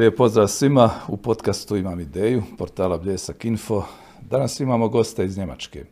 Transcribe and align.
Lijep 0.00 0.16
pozdrav 0.16 0.48
svima. 0.48 0.90
U 1.08 1.16
podcastu 1.16 1.76
imam 1.76 2.00
ideju, 2.00 2.42
portala 2.58 2.98
Bljesak 2.98 3.44
Info. 3.44 3.82
Danas 4.20 4.60
imamo 4.60 4.88
gosta 4.88 5.24
iz 5.24 5.38
Njemačke. 5.38 5.84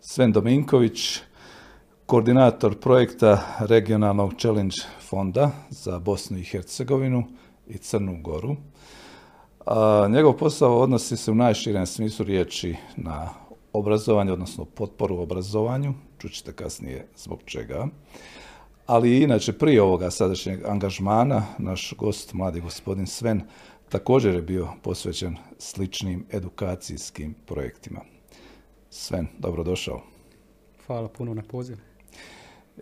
Sven 0.00 0.32
Dominković, 0.32 1.20
koordinator 2.06 2.80
projekta 2.80 3.42
regionalnog 3.58 4.34
challenge 4.38 4.74
fonda 5.08 5.50
za 5.70 5.98
Bosnu 5.98 6.38
i 6.38 6.44
Hercegovinu 6.44 7.24
i 7.68 7.78
Crnu 7.78 8.22
Goru. 8.22 8.56
A, 9.66 10.08
njegov 10.10 10.32
posao 10.32 10.78
odnosi 10.78 11.16
se 11.16 11.30
u 11.30 11.34
najširem 11.34 11.86
smislu 11.86 12.24
riječi 12.24 12.76
na 12.96 13.28
obrazovanje, 13.72 14.32
odnosno 14.32 14.64
potporu 14.64 15.18
obrazovanju, 15.18 15.94
čućete 16.18 16.52
kasnije 16.52 17.08
zbog 17.16 17.42
čega. 17.44 17.88
Ali 18.88 19.22
inače 19.22 19.52
prije 19.52 19.82
ovoga 19.82 20.10
sadašnjeg 20.10 20.64
angažmana, 20.66 21.42
naš 21.58 21.94
gost, 21.98 22.32
mladi 22.32 22.60
gospodin 22.60 23.06
Sven, 23.06 23.42
također 23.88 24.34
je 24.34 24.42
bio 24.42 24.68
posvećen 24.82 25.36
sličnim 25.58 26.26
edukacijskim 26.32 27.34
projektima. 27.46 28.00
Sven, 28.90 29.26
dobrodošao. 29.38 30.02
Hvala 30.86 31.08
puno 31.08 31.34
na 31.34 31.42
poziv. 31.42 31.76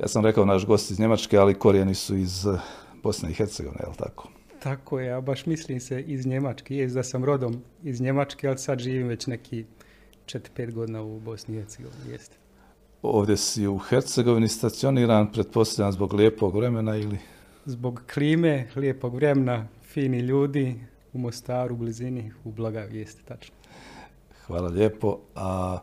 Ja 0.01 0.09
sam 0.09 0.25
rekao 0.25 0.45
naš 0.45 0.67
gost 0.67 0.91
iz 0.91 1.01
Njemačke, 1.01 1.39
ali 1.39 1.59
korijeni 1.59 1.95
su 1.95 2.17
iz 2.17 2.47
Bosne 3.03 3.31
i 3.31 3.35
Hercegovine, 3.35 3.81
je 3.83 3.89
li 3.89 3.97
tako? 3.97 4.29
Tako 4.63 5.01
je, 5.01 5.13
a 5.13 5.21
baš 5.21 5.47
mislim 5.47 5.81
se 5.81 6.03
iz 6.03 6.27
Njemačke. 6.27 6.77
Je 6.77 6.87
da 6.87 7.03
sam 7.03 7.25
rodom 7.25 7.63
iz 7.83 8.01
Njemačke, 8.01 8.49
ali 8.49 8.59
sad 8.59 8.79
živim 8.79 9.07
već 9.07 9.27
neki 9.27 9.65
4-5 10.27 10.73
godina 10.73 11.03
u 11.03 11.21
Bosni 11.21 11.57
i 11.57 11.59
Hercegovini. 11.59 12.13
Jeste. 12.13 12.46
Ovdje 13.03 13.37
si 13.37 13.67
u 13.67 13.79
Hercegovini 13.79 14.49
stacioniran, 14.49 15.33
pretpostavljam 15.33 15.93
zbog 15.93 16.13
lijepog 16.13 16.57
vremena 16.57 16.97
ili? 16.97 17.19
Zbog 17.65 18.03
klime, 18.15 18.69
lijepog 18.77 19.15
vremena, 19.15 19.67
fini 19.83 20.19
ljudi, 20.19 20.81
u 21.13 21.19
Mostaru, 21.19 21.75
u 21.75 21.79
blizini, 21.79 22.33
u 22.45 22.53
Blagaju, 22.53 22.95
jeste 22.95 23.23
tačno. 23.25 23.55
Hvala 24.47 24.69
lijepo. 24.69 25.19
A 25.35 25.79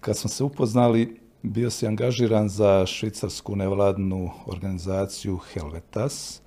kad 0.00 0.16
smo 0.16 0.30
se 0.30 0.44
upoznali, 0.44 1.20
bio 1.42 1.70
si 1.70 1.86
angažiran 1.86 2.48
za 2.48 2.86
švicarsku 2.86 3.56
nevladnu 3.56 4.30
organizaciju 4.46 5.36
Helvetas. 5.36 6.40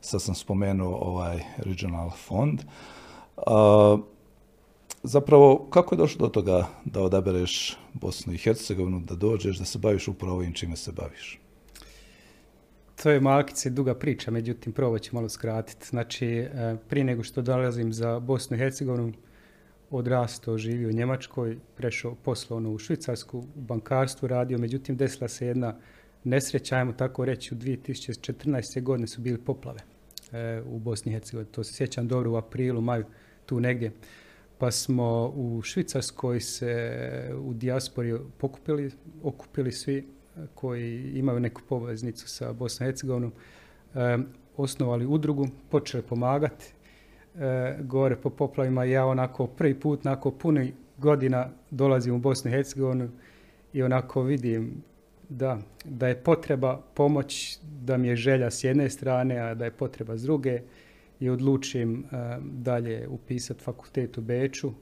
Sad 0.00 0.22
sam 0.22 0.34
spomenuo 0.34 0.96
ovaj 0.96 1.40
Regional 1.56 2.10
fond. 2.10 2.62
A, 3.36 3.98
zapravo, 5.04 5.66
kako 5.70 5.94
je 5.94 5.96
došlo 5.96 6.26
do 6.26 6.32
toga 6.32 6.68
da 6.84 7.00
odabereš 7.00 7.78
Bosnu 7.92 8.32
i 8.32 8.38
Hercegovinu, 8.38 9.00
da 9.00 9.14
dođeš, 9.14 9.58
da 9.58 9.64
se 9.64 9.78
baviš 9.78 10.08
upravo 10.08 10.36
ovim 10.36 10.52
čime 10.52 10.76
se 10.76 10.92
baviš? 10.92 11.40
To 13.02 13.10
je 13.10 13.20
malkice 13.20 13.70
duga 13.70 13.94
priča, 13.94 14.30
međutim, 14.30 14.72
probat 14.72 15.02
ću 15.02 15.14
malo 15.14 15.28
skratiti. 15.28 15.86
Znači, 15.86 16.26
e, 16.26 16.76
prije 16.88 17.04
nego 17.04 17.22
što 17.22 17.42
dolazim 17.42 17.92
za 17.92 18.20
Bosnu 18.20 18.56
i 18.56 18.58
Hercegovinu, 18.58 19.12
odrastao, 19.90 20.58
živio 20.58 20.88
u 20.88 20.92
Njemačkoj, 20.92 21.58
prešao 21.76 22.14
poslovno 22.14 22.72
u 22.72 22.78
Švicarsku, 22.78 23.38
u 23.38 23.60
bankarstvu 23.60 24.28
radio, 24.28 24.58
međutim, 24.58 24.96
desila 24.96 25.28
se 25.28 25.46
jedna 25.46 25.76
nesreća, 26.24 26.76
ajmo 26.76 26.92
tako 26.92 27.24
reći, 27.24 27.54
u 27.54 27.58
2014. 27.58 28.82
godine 28.82 29.06
su 29.06 29.20
bili 29.20 29.38
poplave 29.38 29.80
e, 30.32 30.62
u 30.66 30.78
Bosni 30.78 31.12
i 31.12 31.14
Hercegovini. 31.14 31.52
To 31.52 31.64
se 31.64 31.74
sjećam 31.74 32.08
dobro 32.08 32.32
u 32.32 32.36
aprilu, 32.36 32.80
maju, 32.80 33.04
tu 33.46 33.60
negdje 33.60 33.92
pa 34.64 34.70
smo 34.70 35.32
u 35.36 35.62
Švicarskoj 35.62 36.40
se 36.40 37.30
u 37.38 37.54
dijaspori 37.54 38.14
pokupili, 38.38 38.90
okupili 39.22 39.72
svi 39.72 40.08
koji 40.54 41.12
imaju 41.14 41.40
neku 41.40 41.62
poveznicu 41.68 42.28
sa 42.28 42.52
Bosnom 42.52 42.86
i 42.86 42.88
Hercegovinom, 42.88 43.32
e, 43.94 44.18
osnovali 44.56 45.06
udrugu, 45.06 45.48
počeli 45.70 46.02
pomagati 46.02 46.72
e, 47.34 47.76
gore 47.80 48.16
po 48.16 48.30
poplavima. 48.30 48.84
Ja 48.84 49.06
onako 49.06 49.46
prvi 49.46 49.80
put, 49.80 50.04
nakon 50.04 50.38
punih 50.38 50.72
godina 50.98 51.50
dolazim 51.70 52.14
u 52.14 52.18
Bosnu 52.18 52.50
i 52.50 52.54
Hercegovinu 52.54 53.10
i 53.72 53.82
onako 53.82 54.22
vidim 54.22 54.82
da, 55.28 55.58
da 55.84 56.08
je 56.08 56.22
potreba 56.22 56.80
pomoć, 56.94 57.58
da 57.62 57.96
mi 57.96 58.08
je 58.08 58.16
želja 58.16 58.50
s 58.50 58.64
jedne 58.64 58.90
strane, 58.90 59.38
a 59.38 59.54
da 59.54 59.64
je 59.64 59.70
potreba 59.70 60.16
s 60.16 60.22
druge 60.22 60.60
i 61.24 61.30
odlučim 61.30 62.04
e, 62.04 62.38
dalje 62.42 63.08
upisati 63.08 63.64
fakultet 63.64 64.18
u 64.18 64.20
Beču 64.20 64.72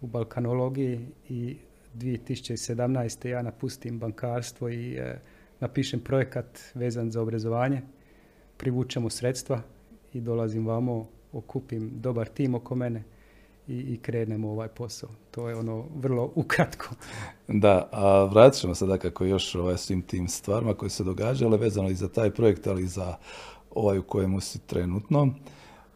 u 0.00 0.06
balkanologiji 0.06 1.06
i 1.28 1.56
2017. 1.94 3.28
ja 3.28 3.42
napustim 3.42 3.98
bankarstvo 3.98 4.68
i 4.68 4.94
e, 4.94 5.20
napišem 5.60 6.00
projekat 6.00 6.58
vezan 6.74 7.10
za 7.10 7.22
obrazovanje, 7.22 7.82
privučemo 8.56 9.10
sredstva 9.10 9.60
i 10.12 10.20
dolazim 10.20 10.66
vamo, 10.66 11.06
okupim 11.32 11.90
dobar 11.94 12.28
tim 12.28 12.54
oko 12.54 12.74
mene 12.74 13.02
i, 13.68 13.78
i 13.78 13.96
krenemo 13.96 14.50
ovaj 14.50 14.68
posao. 14.68 15.10
To 15.30 15.48
je 15.48 15.56
ono 15.56 15.84
vrlo 15.96 16.32
ukratko. 16.42 16.88
Da, 17.48 17.88
a 17.92 18.24
vratit 18.24 18.60
ćemo 18.60 18.74
se 18.74 18.98
kako 19.02 19.24
još 19.24 19.54
ovaj, 19.54 19.76
svim 19.76 20.02
tim 20.02 20.28
stvarima 20.28 20.74
koje 20.74 20.90
se 20.90 21.04
događale 21.04 21.56
vezano 21.56 21.88
i 21.88 21.94
za 21.94 22.08
taj 22.08 22.30
projekt, 22.30 22.66
ali 22.66 22.82
i 22.82 22.88
za 22.88 23.16
ovaj 23.70 23.98
u 23.98 24.02
kojemu 24.02 24.40
si 24.40 24.58
trenutno 24.58 25.34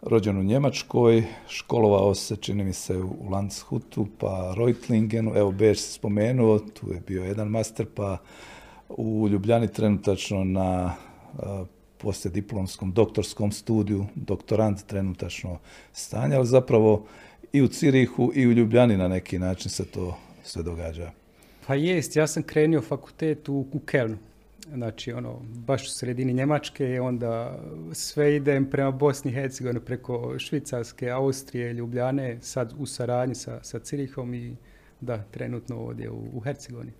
rođen 0.03 0.39
u 0.39 0.43
Njemačkoj, 0.43 1.25
školovao 1.49 2.15
se, 2.15 2.37
čini 2.37 2.65
mi 2.65 2.73
se, 2.73 2.97
u 2.97 3.31
Landshutu, 3.31 4.07
pa 4.19 4.55
Reutlingenu, 4.57 5.33
evo 5.37 5.53
Beč 5.53 5.79
se 5.79 5.93
spomenuo, 5.93 6.59
tu 6.59 6.93
je 6.93 7.01
bio 7.07 7.25
jedan 7.25 7.49
master, 7.49 7.87
pa 7.95 8.19
u 8.89 9.29
Ljubljani 9.29 9.69
trenutačno 9.69 10.45
na 10.45 10.95
poslijediplomskom 11.99 12.93
doktorskom 12.93 13.53
studiju, 13.53 14.07
doktorant 14.15 14.87
trenutačno 14.87 15.59
stanje, 15.93 16.37
ali 16.37 16.47
zapravo 16.47 17.07
i 17.53 17.63
u 17.63 17.69
Cirihu 17.69 18.33
i 18.34 18.47
u 18.47 18.53
Ljubljani 18.53 18.97
na 18.97 19.09
neki 19.09 19.39
način 19.39 19.71
se 19.71 19.84
to 19.84 20.17
sve 20.43 20.63
događa. 20.63 21.11
Pa 21.67 21.75
jest, 21.75 22.17
ja 22.17 22.27
sam 22.27 22.43
krenio 22.43 22.83
fakultet 22.83 23.49
u, 23.49 23.67
u 23.73 23.81
Kelnu 23.81 24.19
znači 24.69 25.12
ono, 25.12 25.41
baš 25.43 25.87
u 25.87 25.91
sredini 25.91 26.33
Njemačke, 26.33 27.00
onda 27.00 27.59
sve 27.93 28.37
idem 28.37 28.71
prema 28.71 28.91
Bosni 28.91 29.31
i 29.31 29.34
Hercegovini 29.34 29.81
preko 29.81 30.34
Švicarske, 30.39 31.11
Austrije, 31.11 31.73
Ljubljane, 31.73 32.39
sad 32.41 32.75
u 32.78 32.87
saradnji 32.87 33.34
sa, 33.34 33.59
sa 33.62 33.78
Cirihom 33.78 34.34
i 34.34 34.56
da, 35.01 35.22
trenutno 35.31 35.77
ovdje 35.77 36.11
u, 36.11 36.25
u 36.33 36.41
Hercegovini. 36.41 36.93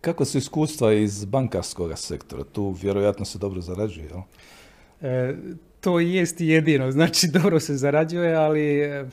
Kako 0.00 0.24
su 0.24 0.38
iskustva 0.38 0.92
iz 0.92 1.24
bankarskog 1.24 1.98
sektora? 1.98 2.44
Tu 2.44 2.70
vjerojatno 2.82 3.24
se 3.24 3.38
dobro 3.38 3.60
zarađuje, 3.60 4.06
jel? 4.06 4.20
E, 5.00 5.36
to 5.80 6.00
jest 6.00 6.40
jedino, 6.40 6.92
znači 6.92 7.28
dobro 7.42 7.60
se 7.60 7.76
zarađuje, 7.76 8.34
ali 8.34 8.80
e, 8.80 9.08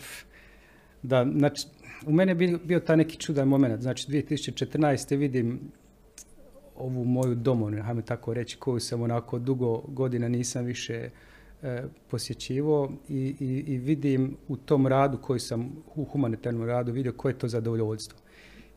da, 1.04 1.26
znači, 1.38 1.68
u 2.06 2.12
mene 2.12 2.32
je 2.32 2.36
bio, 2.36 2.60
bio 2.64 2.80
taj 2.80 2.98
neki 2.98 3.18
čudan 3.18 3.48
moment. 3.48 3.82
Znači, 3.82 4.08
2014. 4.08 5.18
vidim 5.18 5.60
ovu 6.78 7.06
moju 7.06 7.36
domovinu, 7.36 7.84
hajmo 7.84 8.02
tako 8.02 8.34
reći, 8.34 8.58
koju 8.58 8.80
sam 8.80 9.02
onako 9.02 9.40
dugo 9.40 9.78
godina 9.78 10.28
nisam 10.28 10.66
više 10.66 11.10
e, 11.64 11.84
posjećivo 12.10 12.92
i, 13.10 13.36
i, 13.40 13.64
i, 13.74 13.78
vidim 13.78 14.38
u 14.48 14.58
tom 14.58 14.88
radu 14.88 15.18
koji 15.18 15.40
sam, 15.40 15.72
u 15.96 16.04
humanitarnom 16.04 16.68
radu, 16.68 16.92
vidio 16.92 17.14
koje 17.14 17.32
je 17.32 17.40
to 17.40 17.48
zadovoljstvo. 17.48 18.20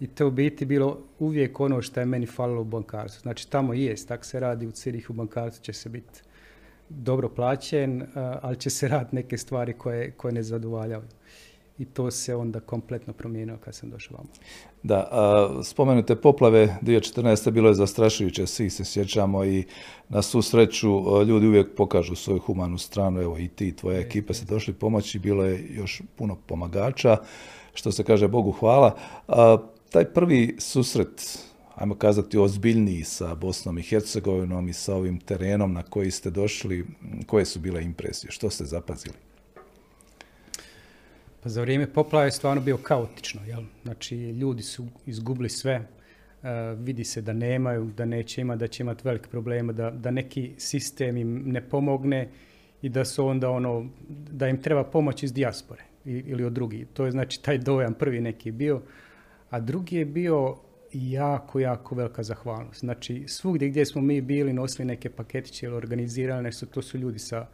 I 0.00 0.06
to 0.06 0.26
u 0.26 0.30
biti 0.30 0.64
bilo 0.64 0.98
uvijek 1.18 1.60
ono 1.60 1.82
što 1.82 2.00
je 2.00 2.06
meni 2.06 2.26
falilo 2.26 2.60
u 2.60 2.64
bankarstvu. 2.64 3.20
Znači 3.22 3.50
tamo 3.50 3.74
jest, 3.74 4.08
tako 4.08 4.24
se 4.24 4.40
radi 4.40 4.66
u 4.66 4.70
Cirihu, 4.70 5.12
u 5.12 5.16
bankarstvu 5.16 5.62
će 5.62 5.72
se 5.72 5.88
biti 5.88 6.20
dobro 6.88 7.28
plaćen, 7.28 8.06
ali 8.14 8.56
će 8.56 8.70
se 8.70 8.88
raditi 8.94 9.16
neke 9.16 9.38
stvari 9.38 9.72
koje, 9.72 10.10
koje 10.10 10.32
ne 10.32 10.42
zadovoljavaju 10.42 11.08
i 11.80 11.84
to 11.84 12.10
se 12.10 12.34
onda 12.34 12.60
kompletno 12.60 13.12
promijenilo 13.12 13.58
kad 13.58 13.74
sam 13.74 13.90
došao 13.90 14.16
vamo. 14.16 14.28
Da, 14.82 15.08
a, 15.10 15.62
spomenute 15.62 16.16
poplave 16.16 16.76
2014. 16.82 17.50
bilo 17.50 17.68
je 17.68 17.74
zastrašujuće, 17.74 18.46
svi 18.46 18.70
se 18.70 18.84
sjećamo 18.84 19.44
i 19.44 19.64
na 20.08 20.22
svu 20.22 20.42
sreću 20.42 20.88
ljudi 21.26 21.46
uvijek 21.46 21.74
pokažu 21.76 22.14
svoju 22.14 22.38
humanu 22.38 22.78
stranu, 22.78 23.20
evo 23.20 23.38
i 23.38 23.48
ti, 23.48 23.76
tvoja 23.76 23.98
e, 23.98 24.00
ekipa 24.00 24.34
se 24.34 24.44
došli 24.44 24.74
pomoći, 24.74 25.18
bilo 25.18 25.44
je 25.44 25.68
još 25.70 26.02
puno 26.16 26.36
pomagača, 26.46 27.16
što 27.74 27.92
se 27.92 28.04
kaže 28.04 28.28
Bogu 28.28 28.52
hvala. 28.52 28.96
A, 29.28 29.58
taj 29.90 30.04
prvi 30.04 30.56
susret, 30.58 31.38
ajmo 31.74 31.94
kazati 31.94 32.38
ozbiljniji 32.38 33.04
sa 33.04 33.34
Bosnom 33.34 33.78
i 33.78 33.82
Hercegovinom 33.82 34.68
i 34.68 34.72
sa 34.72 34.94
ovim 34.94 35.20
terenom 35.20 35.72
na 35.72 35.82
koji 35.82 36.10
ste 36.10 36.30
došli, 36.30 36.86
koje 37.26 37.44
su 37.44 37.60
bile 37.60 37.84
impresije, 37.84 38.30
što 38.30 38.50
ste 38.50 38.64
zapazili? 38.64 39.29
Pa 41.42 41.48
za 41.48 41.60
vrijeme 41.60 41.92
poplave 41.92 42.26
je 42.26 42.30
stvarno 42.30 42.62
bio 42.62 42.76
kaotično. 42.76 43.40
Jel? 43.46 43.62
Znači, 43.82 44.16
ljudi 44.16 44.62
su 44.62 44.86
izgubili 45.06 45.48
sve, 45.48 45.76
uh, 46.42 46.48
vidi 46.78 47.04
se 47.04 47.22
da 47.22 47.32
nemaju, 47.32 47.84
da 47.96 48.04
neće 48.04 48.40
imati, 48.40 48.58
da 48.58 48.66
će 48.66 48.82
imati 48.82 49.02
velike 49.04 49.28
probleme, 49.28 49.72
da, 49.72 49.90
da 49.90 50.10
neki 50.10 50.52
sistem 50.58 51.16
im 51.16 51.42
ne 51.46 51.60
pomogne 51.60 52.28
i 52.82 52.88
da 52.88 53.04
su 53.04 53.26
onda 53.26 53.50
ono, 53.50 53.86
da 54.08 54.48
im 54.48 54.62
treba 54.62 54.84
pomoć 54.84 55.22
iz 55.22 55.32
dijaspore 55.32 55.84
ili 56.04 56.44
od 56.44 56.52
drugih. 56.52 56.86
To 56.92 57.04
je 57.04 57.10
znači 57.10 57.42
taj 57.42 57.58
dojam 57.58 57.94
prvi 57.94 58.20
neki 58.20 58.50
bio, 58.50 58.82
a 59.50 59.60
drugi 59.60 59.96
je 59.96 60.04
bio 60.04 60.56
jako, 60.92 61.60
jako 61.60 61.94
velika 61.94 62.22
zahvalnost. 62.22 62.80
Znači, 62.80 63.24
svugdje 63.28 63.68
gdje 63.68 63.86
smo 63.86 64.02
mi 64.02 64.20
bili, 64.20 64.52
nosili 64.52 64.86
neke 64.86 65.10
paketiće 65.10 65.66
ili 65.66 65.74
organizirali 65.74 66.42
nešto, 66.42 66.66
to 66.66 66.82
su 66.82 66.98
ljudi 66.98 67.18
sa 67.18 67.46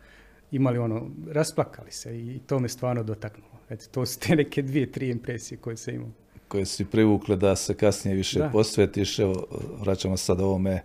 imali 0.51 0.79
ono, 0.79 1.11
rasplakali 1.31 1.93
se 1.93 2.19
i 2.19 2.41
to 2.47 2.59
me 2.59 2.69
stvarno 2.69 3.03
dotaknulo. 3.03 3.56
Eto, 3.71 3.85
to 3.91 4.07
su 4.07 4.19
te 4.21 4.37
neke 4.37 4.63
dvije, 4.63 4.93
tri 4.93 5.11
impresije 5.11 5.59
koje 5.59 5.77
se 5.77 5.95
imao. 5.95 6.09
Koje 6.49 6.67
si 6.67 6.85
privukle 6.85 7.37
da 7.37 7.57
se 7.57 7.75
kasnije 7.75 8.15
više 8.15 8.39
da. 8.39 8.49
posvetiš. 8.49 9.19
Evo, 9.19 9.47
vraćamo 9.81 10.17
sad 10.17 10.41
ovome 10.41 10.83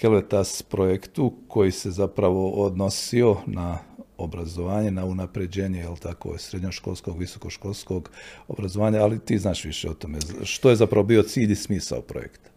Helvetas 0.00 0.62
projektu 0.62 1.32
koji 1.48 1.70
se 1.70 1.90
zapravo 1.90 2.50
odnosio 2.50 3.36
na 3.46 3.78
obrazovanje, 4.18 4.90
na 4.90 5.04
unapređenje, 5.04 5.78
jel 5.78 5.96
tako, 5.96 6.38
srednjoškolskog, 6.38 7.18
visokoškolskog 7.18 8.10
obrazovanja, 8.48 9.02
ali 9.02 9.18
ti 9.18 9.38
znaš 9.38 9.64
više 9.64 9.90
o 9.90 9.94
tome. 9.94 10.18
Što 10.42 10.70
je 10.70 10.76
zapravo 10.76 11.04
bio 11.04 11.22
cilj 11.22 11.52
i 11.52 11.56
smisao 11.56 12.00
projekta? 12.00 12.50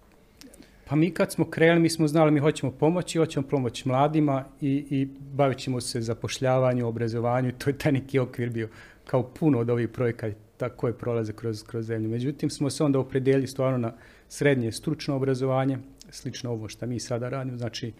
Pa 0.89 0.95
mi 0.95 1.11
kad 1.11 1.31
smo 1.31 1.49
krenuli, 1.49 1.79
mi 1.79 1.89
smo 1.89 2.07
znali 2.07 2.31
mi 2.31 2.39
hoćemo 2.39 2.71
pomoći, 2.71 3.17
hoćemo 3.17 3.47
pomoći 3.47 3.87
mladima 3.87 4.45
i, 4.61 4.85
i 4.89 5.07
bavit 5.33 5.57
ćemo 5.57 5.81
se 5.81 6.01
zapošljavanju, 6.01 6.87
obrazovanju, 6.87 7.51
to 7.51 7.69
je 7.69 7.77
taj 7.77 7.91
neki 7.91 8.19
okvir 8.19 8.49
bio 8.49 8.69
kao 9.05 9.23
puno 9.23 9.59
od 9.59 9.69
ovih 9.69 9.89
projekata 9.89 10.69
koje 10.69 10.93
prolaze 10.93 11.33
kroz, 11.33 11.63
kroz 11.63 11.85
zemlju. 11.85 12.09
Međutim, 12.09 12.49
smo 12.49 12.69
se 12.69 12.83
onda 12.83 12.99
opredelili 12.99 13.47
stvarno 13.47 13.77
na 13.77 13.93
srednje 14.29 14.71
stručno 14.71 15.15
obrazovanje, 15.15 15.77
slično 16.09 16.51
ovo 16.51 16.69
što 16.69 16.85
mi 16.85 16.99
sada 16.99 17.29
radimo, 17.29 17.57
znači 17.57 17.93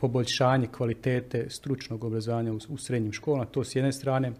poboljšanje 0.00 0.66
kvalitete 0.66 1.50
stručnog 1.50 2.04
obrazovanja 2.04 2.52
u, 2.52 2.58
u 2.68 2.78
srednjim 2.78 3.12
školama, 3.12 3.44
to 3.44 3.64
s 3.64 3.76
jedne 3.76 3.92
strane. 3.92 4.32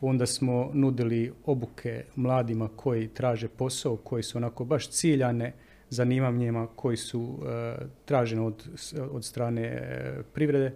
Onda 0.00 0.26
smo 0.26 0.70
nudili 0.74 1.32
obuke 1.46 2.04
mladima 2.16 2.68
koji 2.76 3.08
traže 3.08 3.48
posao, 3.48 3.96
koji 3.96 4.22
su 4.22 4.38
onako 4.38 4.64
baš 4.64 4.90
ciljane 4.90 5.52
zanimanjima 5.90 6.66
koji 6.76 6.96
su 6.96 7.20
uh, 7.20 7.38
tražene 8.04 8.42
od, 8.42 8.68
od 9.10 9.24
strane 9.24 9.64
uh, 9.72 10.24
privrede. 10.34 10.72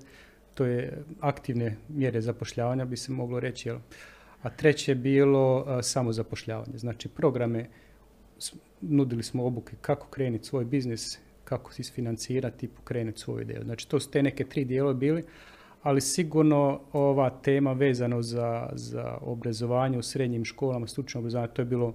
To 0.55 0.65
je 0.65 1.03
aktivne 1.21 1.77
mjere 1.89 2.21
zapošljavanja, 2.21 2.85
bi 2.85 2.97
se 2.97 3.13
moglo 3.13 3.41
reći. 3.41 3.69
Jel? 3.69 3.79
A 4.43 4.51
treće 4.51 4.91
je 4.91 4.95
bilo 4.95 5.67
samo 5.83 6.13
zapošljavanje. 6.13 6.79
Znači 6.79 7.09
programe, 7.09 7.69
nudili 8.81 9.23
smo 9.23 9.47
obuke 9.47 9.77
kako 9.81 10.07
krenuti 10.07 10.45
svoj 10.45 10.65
biznis, 10.65 11.19
kako 11.45 11.73
se 11.73 11.83
isfinancirati 11.83 12.67
i 12.67 12.69
pokrenuti 12.69 13.21
svoju 13.21 13.41
ideju. 13.41 13.63
Znači 13.65 13.89
to 13.89 14.01
su 14.01 14.11
te 14.11 14.23
neke 14.23 14.45
tri 14.45 14.65
dijela 14.65 14.93
bili, 14.93 15.25
ali 15.83 16.01
sigurno 16.01 16.81
ova 16.93 17.31
tema 17.31 17.73
vezano 17.73 18.23
za, 18.23 18.71
za 18.73 19.19
obrazovanje 19.21 19.99
u 19.99 20.03
srednjim 20.03 20.45
školama, 20.45 20.87
stručno 20.87 21.19
obrazovanje, 21.19 21.53
to 21.53 21.63
je 21.63 21.67
bilo 21.67 21.95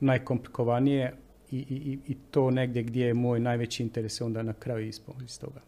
najkomplikovanije 0.00 1.14
i, 1.50 1.58
i, 1.58 1.98
i 2.06 2.14
to 2.30 2.50
negdje 2.50 2.82
gdje 2.82 3.06
je 3.06 3.14
moj 3.14 3.40
najveći 3.40 3.82
interes 3.82 4.20
onda 4.20 4.42
na 4.42 4.52
kraju 4.52 4.86
ispao 4.86 5.14
iz 5.24 5.40
toga. 5.40 5.60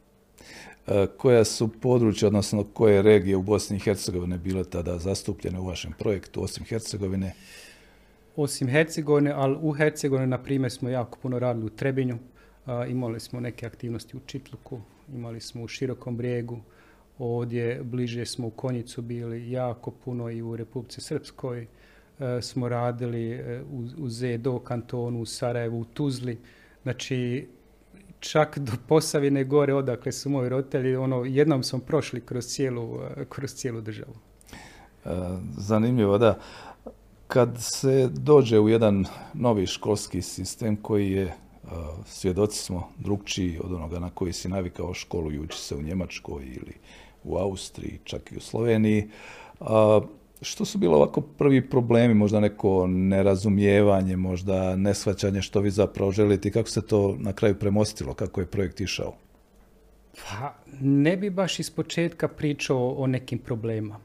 E, 0.86 1.06
koja 1.16 1.44
su 1.44 1.68
područja, 1.68 2.28
odnosno 2.28 2.64
koje 2.64 3.02
regije 3.02 3.36
u 3.36 3.42
Bosni 3.42 3.76
i 3.76 3.80
Hercegovine 3.80 4.38
bile 4.38 4.64
tada 4.64 4.98
zastupljene 4.98 5.60
u 5.60 5.66
vašem 5.66 5.92
projektu, 5.98 6.42
osim 6.42 6.64
Hercegovine? 6.64 7.32
Osim 8.36 8.68
Hercegovine, 8.68 9.30
ali 9.30 9.56
u 9.60 9.72
Hercegovini, 9.72 10.26
na 10.26 10.38
primjer, 10.38 10.72
smo 10.72 10.88
jako 10.88 11.18
puno 11.18 11.38
radili 11.38 11.66
u 11.66 11.70
Trebinju, 11.70 12.18
a, 12.66 12.86
imali 12.86 13.20
smo 13.20 13.40
neke 13.40 13.66
aktivnosti 13.66 14.16
u 14.16 14.20
Čitluku, 14.26 14.80
imali 15.14 15.40
smo 15.40 15.62
u 15.62 15.68
Širokom 15.68 16.16
brijegu, 16.16 16.60
ovdje 17.18 17.80
bliže 17.84 18.26
smo 18.26 18.46
u 18.46 18.50
Konjicu 18.50 19.02
bili 19.02 19.50
jako 19.50 19.90
puno 19.90 20.30
i 20.30 20.42
u 20.42 20.56
Republici 20.56 21.00
Srpskoj 21.00 21.66
e, 22.18 22.42
smo 22.42 22.68
radili 22.68 23.30
e, 23.32 23.62
u, 23.72 24.04
u 24.04 24.08
Zedo 24.08 24.58
kantonu, 24.58 25.20
u 25.20 25.26
Sarajevu, 25.26 25.80
u 25.80 25.84
Tuzli. 25.84 26.38
Znači, 26.82 27.46
čak 28.30 28.58
do 28.58 28.72
Posavine 28.88 29.44
gore 29.44 29.74
odakle 29.74 30.12
su 30.12 30.30
moji 30.30 30.48
roditelji, 30.48 30.96
ono, 30.96 31.24
jednom 31.24 31.62
smo 31.62 31.78
prošli 31.78 32.20
kroz 32.20 32.46
cijelu, 32.46 33.00
e, 33.16 33.24
kroz 33.28 33.54
cijelu 33.54 33.80
državu. 33.80 34.14
E, 35.04 35.10
zanimljivo, 35.56 36.18
da. 36.18 36.38
Kad 37.26 37.56
se 37.58 38.08
dođe 38.12 38.58
u 38.58 38.68
jedan 38.68 39.04
novi 39.34 39.66
školski 39.66 40.22
sistem 40.22 40.76
koji 40.76 41.10
je 41.10 41.34
svjedoci 42.06 42.58
smo 42.58 42.88
drugčiji 42.98 43.60
od 43.64 43.72
onoga 43.72 43.98
na 43.98 44.10
koji 44.10 44.32
si 44.32 44.48
navikao 44.48 44.94
školu 44.94 45.32
i 45.32 45.38
uči 45.38 45.58
se 45.58 45.74
u 45.74 45.82
Njemačkoj 45.82 46.44
ili 46.44 46.72
u 47.24 47.36
Austriji, 47.36 48.00
čak 48.04 48.32
i 48.32 48.36
u 48.36 48.40
Sloveniji. 48.40 49.10
Što 50.42 50.64
su 50.64 50.78
bilo 50.78 50.96
ovako 50.96 51.20
prvi 51.20 51.68
problemi, 51.68 52.14
možda 52.14 52.40
neko 52.40 52.86
nerazumijevanje, 52.86 54.16
možda 54.16 54.76
neshvaćanje 54.76 55.42
što 55.42 55.60
vi 55.60 55.70
zapravo 55.70 56.12
želite 56.12 56.48
i 56.48 56.52
kako 56.52 56.68
se 56.68 56.86
to 56.86 57.16
na 57.18 57.32
kraju 57.32 57.54
premostilo, 57.54 58.14
kako 58.14 58.40
je 58.40 58.46
projekt 58.46 58.80
išao? 58.80 59.14
Pa, 60.14 60.54
ne 60.80 61.16
bi 61.16 61.30
baš 61.30 61.60
iz 61.60 61.70
početka 61.70 62.28
pričao 62.28 62.90
o 62.90 63.06
nekim 63.06 63.38
problemima. 63.38 64.00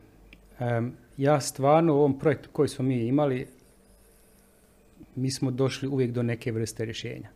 Ja 1.18 1.42
stvarno 1.42 1.94
u 1.94 1.98
ovom 1.98 2.20
projektu 2.20 2.50
koji 2.52 2.70
smo 2.70 2.86
mi 2.86 3.08
imali, 3.08 3.48
mi 5.16 5.32
smo 5.32 5.52
došli 5.52 5.88
uvijek 5.88 6.12
do 6.12 6.24
neke 6.24 6.52
vrste 6.52 6.86
rješenja. 6.86 7.30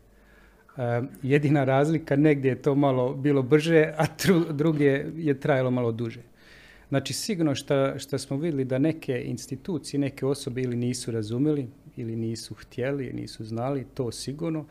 Jedina 1.22 1.64
razlika, 1.64 2.16
negdje 2.16 2.50
je 2.50 2.62
to 2.62 2.76
malo 2.76 3.14
bilo 3.14 3.42
brže, 3.42 3.94
a 3.98 4.06
dru, 4.24 4.54
druge 4.54 5.06
je 5.16 5.40
trajalo 5.40 5.72
malo 5.72 5.92
duže. 5.92 6.22
Znači, 6.90 7.14
sigurno 7.14 7.56
što 7.98 8.18
smo 8.18 8.38
vidjeli 8.38 8.66
da 8.66 8.78
neke 8.78 9.24
institucije, 9.26 10.00
neke 10.00 10.26
osobe 10.26 10.62
ili 10.62 10.76
nisu 10.76 11.12
razumjeli, 11.12 11.68
ili 11.98 12.16
nisu 12.16 12.54
htjeli, 12.54 13.14
nisu 13.14 13.46
znali, 13.46 13.86
to 13.94 14.12
sigurno. 14.12 14.66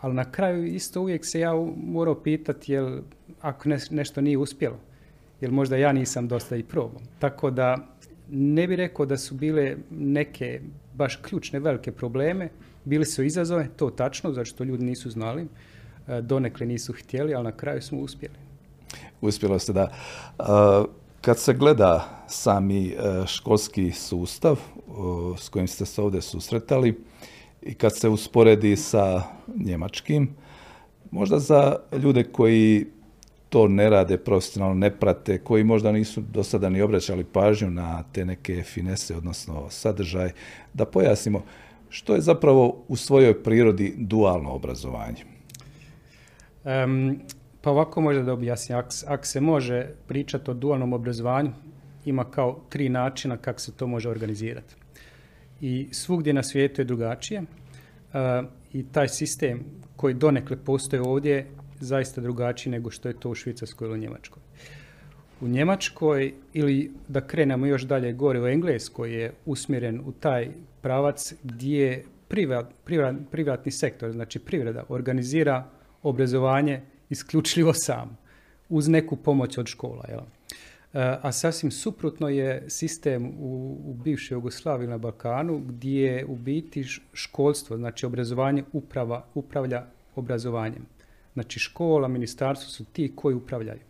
Ali 0.00 0.14
na 0.14 0.32
kraju 0.32 0.66
isto 0.66 1.00
uvijek 1.00 1.26
se 1.26 1.40
ja 1.40 1.52
morao 1.76 2.22
pitati 2.22 2.72
jel, 2.72 3.00
ako 3.40 3.68
ne, 3.68 3.78
nešto 3.90 4.20
nije 4.20 4.38
uspjelo, 4.38 4.78
jer 5.40 5.50
možda 5.50 5.76
ja 5.76 5.92
nisam 5.92 6.28
dosta 6.28 6.56
i 6.56 6.62
probao. 6.62 7.00
Tako 7.18 7.50
da 7.50 7.88
ne 8.30 8.66
bi 8.66 8.76
rekao 8.76 9.06
da 9.06 9.16
su 9.16 9.34
bile 9.34 9.76
neke 9.90 10.60
baš 10.94 11.16
ključne 11.16 11.60
velike 11.60 11.92
probleme, 11.92 12.48
bili 12.84 13.04
su 13.04 13.24
izazove, 13.24 13.68
to 13.76 13.90
tačno, 13.90 14.32
zato 14.32 14.44
što 14.44 14.64
ljudi 14.64 14.84
nisu 14.84 15.10
znali, 15.10 15.46
e, 16.08 16.20
donekle 16.20 16.66
nisu 16.66 16.92
htjeli, 16.92 17.34
ali 17.34 17.44
na 17.44 17.52
kraju 17.52 17.82
smo 17.82 17.98
uspjeli. 17.98 18.34
Uspjelo 19.20 19.58
ste 19.58 19.72
da. 19.72 19.90
Kad 21.20 21.38
se 21.38 21.54
gleda 21.54 22.24
sami 22.28 22.88
e, 22.88 22.94
školski 23.26 23.92
sustav 23.92 24.60
s 25.38 25.48
kojim 25.48 25.68
ste 25.68 25.86
se 25.86 26.02
ovdje 26.02 26.22
susretali 26.22 27.00
i 27.62 27.74
kad 27.74 27.96
se 27.96 28.08
usporedi 28.08 28.76
sa 28.76 29.22
njemačkim, 29.56 30.28
možda 31.10 31.38
za 31.38 31.76
ljude 32.02 32.24
koji 32.24 32.86
to 33.48 33.68
ne 33.68 33.90
rade 33.90 34.18
profesionalno, 34.18 34.74
ne 34.74 34.90
prate, 34.90 35.38
koji 35.38 35.64
možda 35.64 35.92
nisu 35.92 36.20
do 36.20 36.44
sada 36.44 36.68
ni 36.68 36.82
obraćali 36.82 37.24
pažnju 37.24 37.70
na 37.70 38.02
te 38.12 38.24
neke 38.24 38.62
finese, 38.62 39.16
odnosno 39.16 39.66
sadržaj, 39.70 40.30
da 40.74 40.84
pojasnimo 40.84 41.42
što 41.88 42.14
je 42.14 42.20
zapravo 42.20 42.84
u 42.88 42.96
svojoj 42.96 43.42
prirodi 43.42 43.94
dualno 43.96 44.50
obrazovanje? 44.50 45.24
Pa 47.60 47.70
ovako 47.70 48.00
možda 48.00 48.22
da 48.22 48.32
objasnim. 48.32 48.78
Ako, 49.06 49.26
se 49.26 49.40
može 49.40 49.86
pričati 50.06 50.50
o 50.50 50.54
dualnom 50.54 50.92
obrazovanju, 50.92 51.52
ima 52.04 52.24
kao 52.30 52.60
tri 52.68 52.88
načina 52.88 53.36
kako 53.36 53.60
se 53.60 53.72
to 53.72 53.86
može 53.86 54.08
organizirati. 54.08 54.74
I 55.60 55.88
svugdje 55.92 56.32
na 56.32 56.42
svijetu 56.42 56.80
je 56.80 56.84
drugačije. 56.84 57.40
Uh, 57.40 58.48
I 58.72 58.84
taj 58.92 59.08
sistem 59.08 59.64
koji 59.96 60.14
donekle 60.14 60.56
postoje 60.56 61.02
ovdje 61.02 61.46
zaista 61.80 62.20
drugačiji 62.20 62.70
nego 62.70 62.90
što 62.90 63.08
je 63.08 63.20
to 63.20 63.30
u 63.30 63.34
Švicarskoj 63.34 63.88
ili 63.88 63.94
u 63.94 64.00
Njemačkoj. 64.00 64.42
U 65.40 65.48
Njemačkoj 65.48 66.34
ili 66.52 66.92
da 67.08 67.20
krenemo 67.20 67.66
još 67.66 67.82
dalje 67.82 68.12
gore 68.12 68.40
u 68.40 68.46
Engleskoj 68.46 69.22
je 69.22 69.32
usmjeren 69.46 70.00
u 70.06 70.12
taj 70.12 70.48
pravac 70.82 71.34
gdje 71.42 72.04
privat, 72.28 72.66
privat, 72.84 73.14
privatni 73.30 73.72
sektor, 73.72 74.12
znači 74.12 74.38
privreda, 74.38 74.84
organizira 74.88 75.64
obrazovanje 76.02 76.82
isključivo 77.10 77.72
sam, 77.74 78.18
uz 78.68 78.88
neku 78.88 79.16
pomoć 79.16 79.58
od 79.58 79.66
škola. 79.66 80.04
Jel? 80.08 80.20
E, 80.20 81.18
a 81.22 81.32
sasvim 81.32 81.70
suprotno 81.70 82.28
je 82.28 82.64
sistem 82.68 83.26
u, 83.38 83.78
u 83.84 83.94
bivšoj 83.94 84.36
Jugoslaviji 84.36 84.88
na 84.88 84.98
Balkanu 84.98 85.58
gdje 85.58 86.24
u 86.24 86.36
biti 86.36 86.84
školstvo, 87.12 87.76
znači 87.76 88.06
obrazovanje 88.06 88.64
uprava, 88.72 89.24
upravlja 89.34 89.86
obrazovanjem. 90.16 90.86
Znači 91.34 91.58
škola, 91.58 92.08
ministarstvo 92.08 92.70
su 92.70 92.84
ti 92.84 93.12
koji 93.16 93.34
upravljaju. 93.34 93.80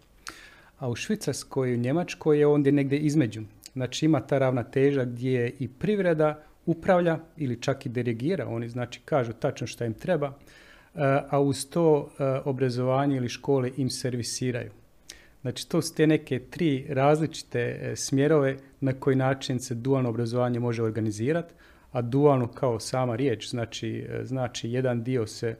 A 0.78 0.88
u 0.88 0.94
Švicarskoj 0.94 1.70
i 1.70 1.74
u 1.74 1.78
Njemačkoj 1.78 2.38
je 2.38 2.46
ondje 2.46 2.72
negdje 2.72 2.98
između. 2.98 3.42
Znači 3.72 4.06
ima 4.06 4.20
ta 4.20 4.38
ravnoteža 4.38 5.04
gdje 5.04 5.54
i 5.58 5.68
privreda 5.68 6.42
upravlja 6.66 7.18
ili 7.36 7.60
čak 7.60 7.86
i 7.86 7.88
dirigira. 7.88 8.48
Oni 8.48 8.68
znači 8.68 9.00
kažu 9.04 9.32
tačno 9.32 9.66
šta 9.66 9.86
im 9.86 9.94
treba, 9.94 10.32
a 11.30 11.40
uz 11.40 11.66
to 11.70 12.08
e, 12.18 12.24
obrazovanje 12.44 13.16
ili 13.16 13.28
škole 13.28 13.70
im 13.76 13.90
servisiraju. 13.90 14.70
Znači 15.40 15.68
to 15.68 15.82
su 15.82 15.94
te 15.94 16.06
neke 16.06 16.38
tri 16.38 16.86
različite 16.88 17.60
e, 17.60 17.96
smjerove 17.96 18.56
na 18.80 18.92
koji 18.92 19.16
način 19.16 19.60
se 19.60 19.74
dualno 19.74 20.08
obrazovanje 20.08 20.60
može 20.60 20.82
organizirati, 20.82 21.54
a 21.92 22.02
dualno 22.02 22.46
kao 22.46 22.80
sama 22.80 23.16
riječ, 23.16 23.50
znači, 23.50 24.06
znači 24.24 24.70
jedan 24.70 25.02
dio 25.02 25.26
se 25.26 25.56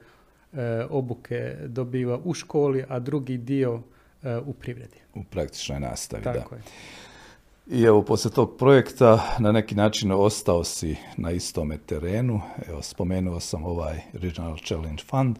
E, 0.52 0.87
obuke 0.90 1.57
dobiva 1.66 2.21
u 2.25 2.35
školi, 2.35 2.85
a 2.88 2.99
drugi 2.99 3.37
dio 3.37 3.83
e, 4.23 4.37
u 4.37 4.52
privredi. 4.52 4.97
U 5.14 5.25
praktičnoj 5.25 5.80
nastavi, 5.80 6.23
Tako 6.23 6.50
da. 6.50 6.57
Je. 6.57 6.62
I 7.70 7.82
evo, 7.82 8.02
poslije 8.02 8.32
tog 8.32 8.56
projekta 8.58 9.37
na 9.38 9.52
neki 9.52 9.75
način 9.75 10.12
ostao 10.12 10.64
si 10.64 10.96
na 11.16 11.30
istome 11.30 11.78
terenu. 11.78 12.40
Evo, 12.68 12.82
spomenuo 12.82 13.40
sam 13.40 13.64
ovaj 13.64 14.00
Regional 14.12 14.56
Challenge 14.56 15.02
Fund. 15.10 15.37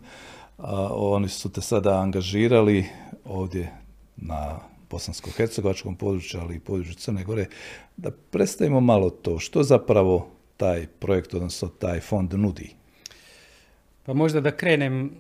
Oni 0.91 1.29
su 1.29 1.53
te 1.53 1.61
sada 1.61 2.01
angažirali 2.01 2.85
ovdje 3.25 3.73
na 4.17 4.59
bosansko-hercegovačkom 4.91 5.97
području, 5.97 6.41
ali 6.41 6.55
i 6.55 6.61
području 6.61 6.95
Crne 6.95 7.25
Gore, 7.25 7.47
da 7.97 8.11
predstavimo 8.11 8.81
malo 8.81 9.11
to. 9.11 9.39
Što 9.39 9.63
zapravo 9.63 10.29
taj 10.57 10.87
projekt, 10.87 11.35
odnosno 11.35 11.69
taj 11.69 12.01
fond 12.01 12.35
nudi? 12.35 12.71
Pa 14.03 14.13
možda 14.13 14.41
da 14.41 14.57
krenem 14.57 15.13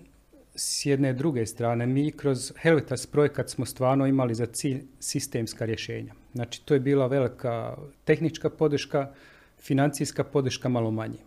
s 0.54 0.86
jedne 0.86 1.12
druge 1.12 1.46
strane. 1.46 1.86
Mi 1.86 2.10
kroz 2.10 2.52
Helvetas 2.56 3.06
projekat 3.06 3.50
smo 3.50 3.66
stvarno 3.66 4.06
imali 4.06 4.34
za 4.34 4.46
cilj 4.46 4.84
sistemska 5.00 5.64
rješenja. 5.64 6.17
Znači, 6.32 6.64
to 6.64 6.74
je 6.74 6.80
bila 6.80 7.06
velika 7.06 7.76
tehnička 8.04 8.50
podrška, 8.50 9.10
financijska 9.60 10.24
podrška 10.24 10.68
malo 10.68 10.90
manje. 10.90 11.18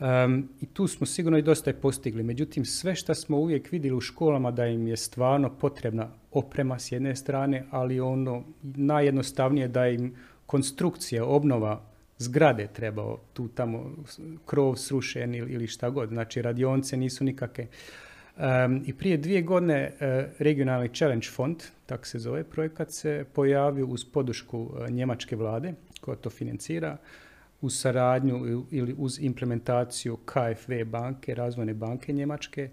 Um, 0.00 0.48
I 0.60 0.66
tu 0.66 0.86
smo 0.86 1.06
sigurno 1.06 1.38
i 1.38 1.42
dosta 1.42 1.70
je 1.70 1.80
postigli. 1.80 2.22
Međutim, 2.22 2.64
sve 2.64 2.94
što 2.94 3.14
smo 3.14 3.38
uvijek 3.38 3.72
vidjeli 3.72 3.96
u 3.96 4.00
školama 4.00 4.50
da 4.50 4.66
im 4.66 4.88
je 4.88 4.96
stvarno 4.96 5.50
potrebna 5.50 6.08
oprema 6.32 6.78
s 6.78 6.92
jedne 6.92 7.16
strane, 7.16 7.64
ali 7.70 8.00
ono 8.00 8.44
najjednostavnije 8.62 9.68
da 9.68 9.88
im 9.88 10.16
konstrukcija, 10.46 11.24
obnova 11.24 11.82
zgrade 12.18 12.68
trebao 12.72 13.18
tu 13.32 13.48
tamo 13.48 13.90
krov 14.46 14.76
srušen 14.76 15.34
ili, 15.34 15.52
ili 15.52 15.66
šta 15.66 15.90
god. 15.90 16.08
Znači 16.08 16.42
radionce 16.42 16.96
nisu 16.96 17.24
nikakve. 17.24 17.66
Um, 18.38 18.82
I 18.86 18.92
prije 18.92 19.16
dvije 19.16 19.42
godine 19.42 19.92
uh, 19.92 20.32
regionalni 20.38 20.88
challenge 20.94 21.26
fond, 21.26 21.56
tak 21.86 22.06
se 22.06 22.18
zove 22.18 22.44
projekat, 22.44 22.90
se 22.90 23.24
pojavio 23.32 23.86
uz 23.86 24.04
podršku 24.04 24.58
uh, 24.58 24.90
njemačke 24.90 25.36
vlade 25.36 25.72
koja 26.00 26.16
to 26.16 26.30
financira 26.30 26.96
uz 27.60 27.80
saradnju 27.80 28.66
ili 28.70 28.94
uz 28.98 29.18
implementaciju 29.20 30.16
KFV 30.16 30.72
banke, 30.86 31.34
razvojne 31.34 31.74
banke 31.74 32.12
Njemačke, 32.12 32.70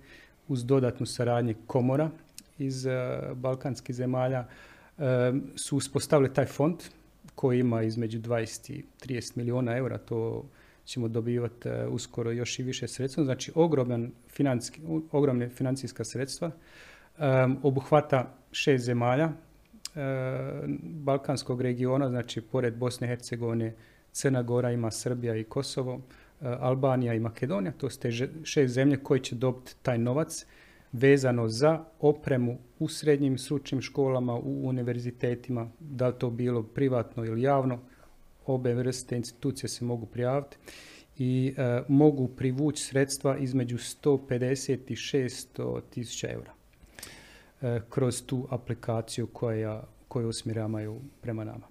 uz 0.48 0.66
dodatnu 0.66 1.06
saradnju 1.06 1.56
komora 1.68 2.10
iz 2.58 2.86
uh, 2.86 2.92
balkanskih 3.38 3.96
zemalja, 3.96 4.46
su 5.56 5.78
uspostavili 5.78 6.34
taj 6.34 6.46
fond 6.46 6.76
koji 7.36 7.60
ima 7.60 7.84
između 7.84 8.20
20 8.20 8.72
i 8.72 8.84
30 9.06 9.38
milijuna 9.38 9.78
eura, 9.78 9.98
to 9.98 10.46
ćemo 10.86 11.08
dobivati 11.08 11.70
uh, 11.70 11.76
uskoro 11.90 12.32
još 12.32 12.60
i 12.60 12.64
više 12.64 12.88
sredstva. 12.88 13.24
Znači, 13.24 13.52
ogroman 13.56 14.12
ogromne 15.12 15.50
financijska 15.50 16.04
sredstva. 16.04 16.52
Um, 17.18 17.58
obuhvata 17.64 18.38
šest 18.52 18.86
zemalja 18.86 19.26
uh, 19.26 20.02
Balkanskog 20.84 21.62
regiona, 21.62 22.10
znači 22.10 22.42
pored 22.42 22.78
Bosne 22.78 23.08
i 23.08 23.10
Hercegovine, 23.10 23.76
Crna 24.12 24.44
Gora 24.44 24.72
ima 24.72 24.92
Srbija 24.92 25.36
i 25.36 25.44
Kosovo, 25.44 25.96
uh, 25.96 26.02
Albanija 26.42 27.14
i 27.14 27.20
Makedonija, 27.20 27.72
to 27.72 27.90
su 27.90 28.00
te 28.00 28.12
šest 28.44 28.74
zemlje 28.74 28.98
koje 28.98 29.20
će 29.20 29.36
dobiti 29.36 29.76
taj 29.82 29.98
novac 29.98 30.46
vezano 30.92 31.48
za 31.48 31.84
opremu 32.00 32.58
u 32.80 32.88
srednjim 32.88 33.38
stručnim 33.38 33.82
školama, 33.82 34.36
u 34.36 34.68
univerzitetima, 34.68 35.70
da 35.80 36.08
li 36.08 36.14
to 36.20 36.30
bilo 36.30 36.64
privatno 36.64 37.26
ili 37.26 37.42
javno, 37.42 37.80
obe 38.46 38.74
vrste 38.74 39.18
institucije 39.18 39.70
se 39.70 39.86
mogu 39.86 40.06
prijaviti 40.06 40.58
i 41.18 41.54
e, 41.58 41.82
mogu 41.88 42.28
privući 42.28 42.84
sredstva 42.84 43.38
između 43.38 43.78
150 43.78 44.78
i 44.88 44.96
600 44.96 45.82
tisuća 45.90 46.28
eura 46.32 46.54
e, 47.62 47.82
kroz 47.90 48.24
tu 48.26 48.48
aplikaciju 48.50 49.28
koja, 49.28 49.84
koju 50.08 50.30
usmjeravaju 50.30 51.02
prema 51.22 51.44
nama. 51.44 51.68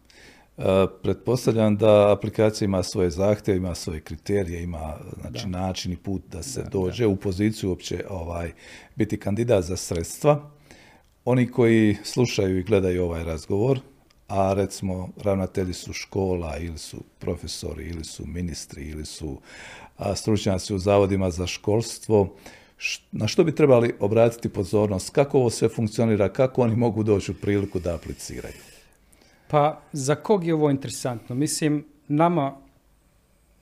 E, 0.58 0.62
pretpostavljam 1.02 1.76
da 1.76 2.12
aplikacija 2.12 2.66
ima 2.66 2.82
svoje 2.82 3.10
zahtjeve, 3.10 3.56
ima 3.56 3.74
svoje 3.74 4.00
kriterije, 4.00 4.62
ima 4.62 4.98
znači, 5.20 5.48
način 5.48 5.92
i 5.92 5.96
put 5.96 6.22
da 6.32 6.42
se 6.42 6.64
dođe 6.72 7.06
u 7.06 7.16
poziciju 7.16 7.70
uopće 7.70 8.04
ovaj, 8.10 8.52
biti 8.96 9.18
kandidat 9.18 9.64
za 9.64 9.76
sredstva. 9.76 10.50
Oni 11.24 11.50
koji 11.50 11.96
slušaju 12.04 12.58
i 12.58 12.62
gledaju 12.62 13.04
ovaj 13.04 13.24
razgovor, 13.24 13.80
a 14.28 14.54
recimo 14.54 15.08
ravnatelji 15.22 15.72
su 15.72 15.92
škola 15.92 16.58
ili 16.58 16.78
su 16.78 16.96
profesori 17.18 17.84
ili 17.84 18.04
su 18.04 18.26
ministri 18.26 18.84
ili 18.84 19.04
su 19.06 19.40
stručnjaci 20.14 20.74
u 20.74 20.78
zavodima 20.78 21.30
za 21.30 21.46
školstvo, 21.46 22.36
na 23.12 23.28
što 23.28 23.44
bi 23.44 23.54
trebali 23.54 23.94
obratiti 24.00 24.48
pozornost, 24.48 25.10
kako 25.10 25.38
ovo 25.38 25.50
sve 25.50 25.68
funkcionira, 25.68 26.28
kako 26.28 26.62
oni 26.62 26.76
mogu 26.76 27.02
doći 27.02 27.30
u 27.30 27.34
priliku 27.34 27.78
da 27.78 27.94
apliciraju? 27.94 28.54
Pa 29.48 29.80
za 29.92 30.14
kog 30.14 30.46
je 30.46 30.54
ovo 30.54 30.70
interesantno? 30.70 31.34
Mislim, 31.34 31.84
nama, 32.08 32.56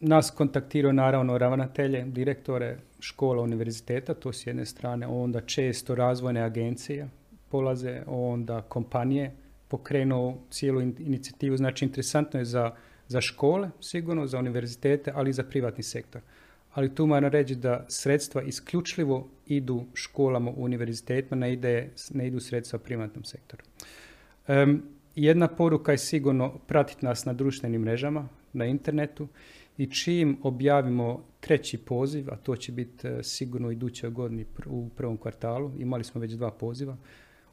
nas 0.00 0.30
kontaktiraju 0.30 0.92
naravno 0.92 1.38
ravnatelje, 1.38 2.04
direktore 2.04 2.78
škola, 3.00 3.42
univerziteta, 3.42 4.14
to 4.14 4.32
s 4.32 4.46
jedne 4.46 4.66
strane, 4.66 5.06
onda 5.06 5.40
često 5.40 5.94
razvojne 5.94 6.42
agencije 6.42 7.08
polaze, 7.48 8.02
onda 8.06 8.62
kompanije, 8.62 9.36
pokrenuo 9.72 10.38
cijelu 10.50 10.80
inicijativu. 10.80 11.56
Znači, 11.56 11.84
interesantno 11.84 12.40
je 12.40 12.44
za, 12.44 12.74
za 13.08 13.20
škole, 13.20 13.70
sigurno, 13.80 14.26
za 14.26 14.38
univerzitete, 14.38 15.12
ali 15.14 15.30
i 15.30 15.32
za 15.32 15.42
privatni 15.42 15.82
sektor. 15.82 16.20
Ali 16.74 16.94
tu 16.94 17.06
moram 17.06 17.30
reći 17.30 17.54
da 17.54 17.86
sredstva 17.88 18.42
isključivo 18.42 19.28
idu 19.46 19.84
školama 19.94 20.50
u 20.50 20.64
univerzitetima, 20.64 21.40
ne, 21.40 21.52
ide, 21.52 21.90
ne 22.10 22.26
idu 22.26 22.40
sredstva 22.40 22.78
privatnom 22.78 23.24
sektoru. 23.24 23.64
Um, 24.48 24.82
jedna 25.14 25.48
poruka 25.48 25.92
je 25.92 25.98
sigurno 25.98 26.58
pratiti 26.66 27.06
nas 27.06 27.24
na 27.24 27.32
društvenim 27.32 27.80
mrežama, 27.80 28.28
na 28.52 28.66
internetu 28.66 29.28
i 29.78 29.86
čim 29.86 30.36
objavimo 30.42 31.24
treći 31.40 31.78
poziv, 31.78 32.30
a 32.30 32.36
to 32.36 32.56
će 32.56 32.72
biti 32.72 33.08
e, 33.08 33.22
sigurno 33.22 33.70
idućoj 33.70 34.10
godini 34.10 34.44
u 34.66 34.88
prvom 34.96 35.16
kvartalu, 35.16 35.72
imali 35.78 36.04
smo 36.04 36.20
već 36.20 36.32
dva 36.32 36.50
poziva, 36.50 36.96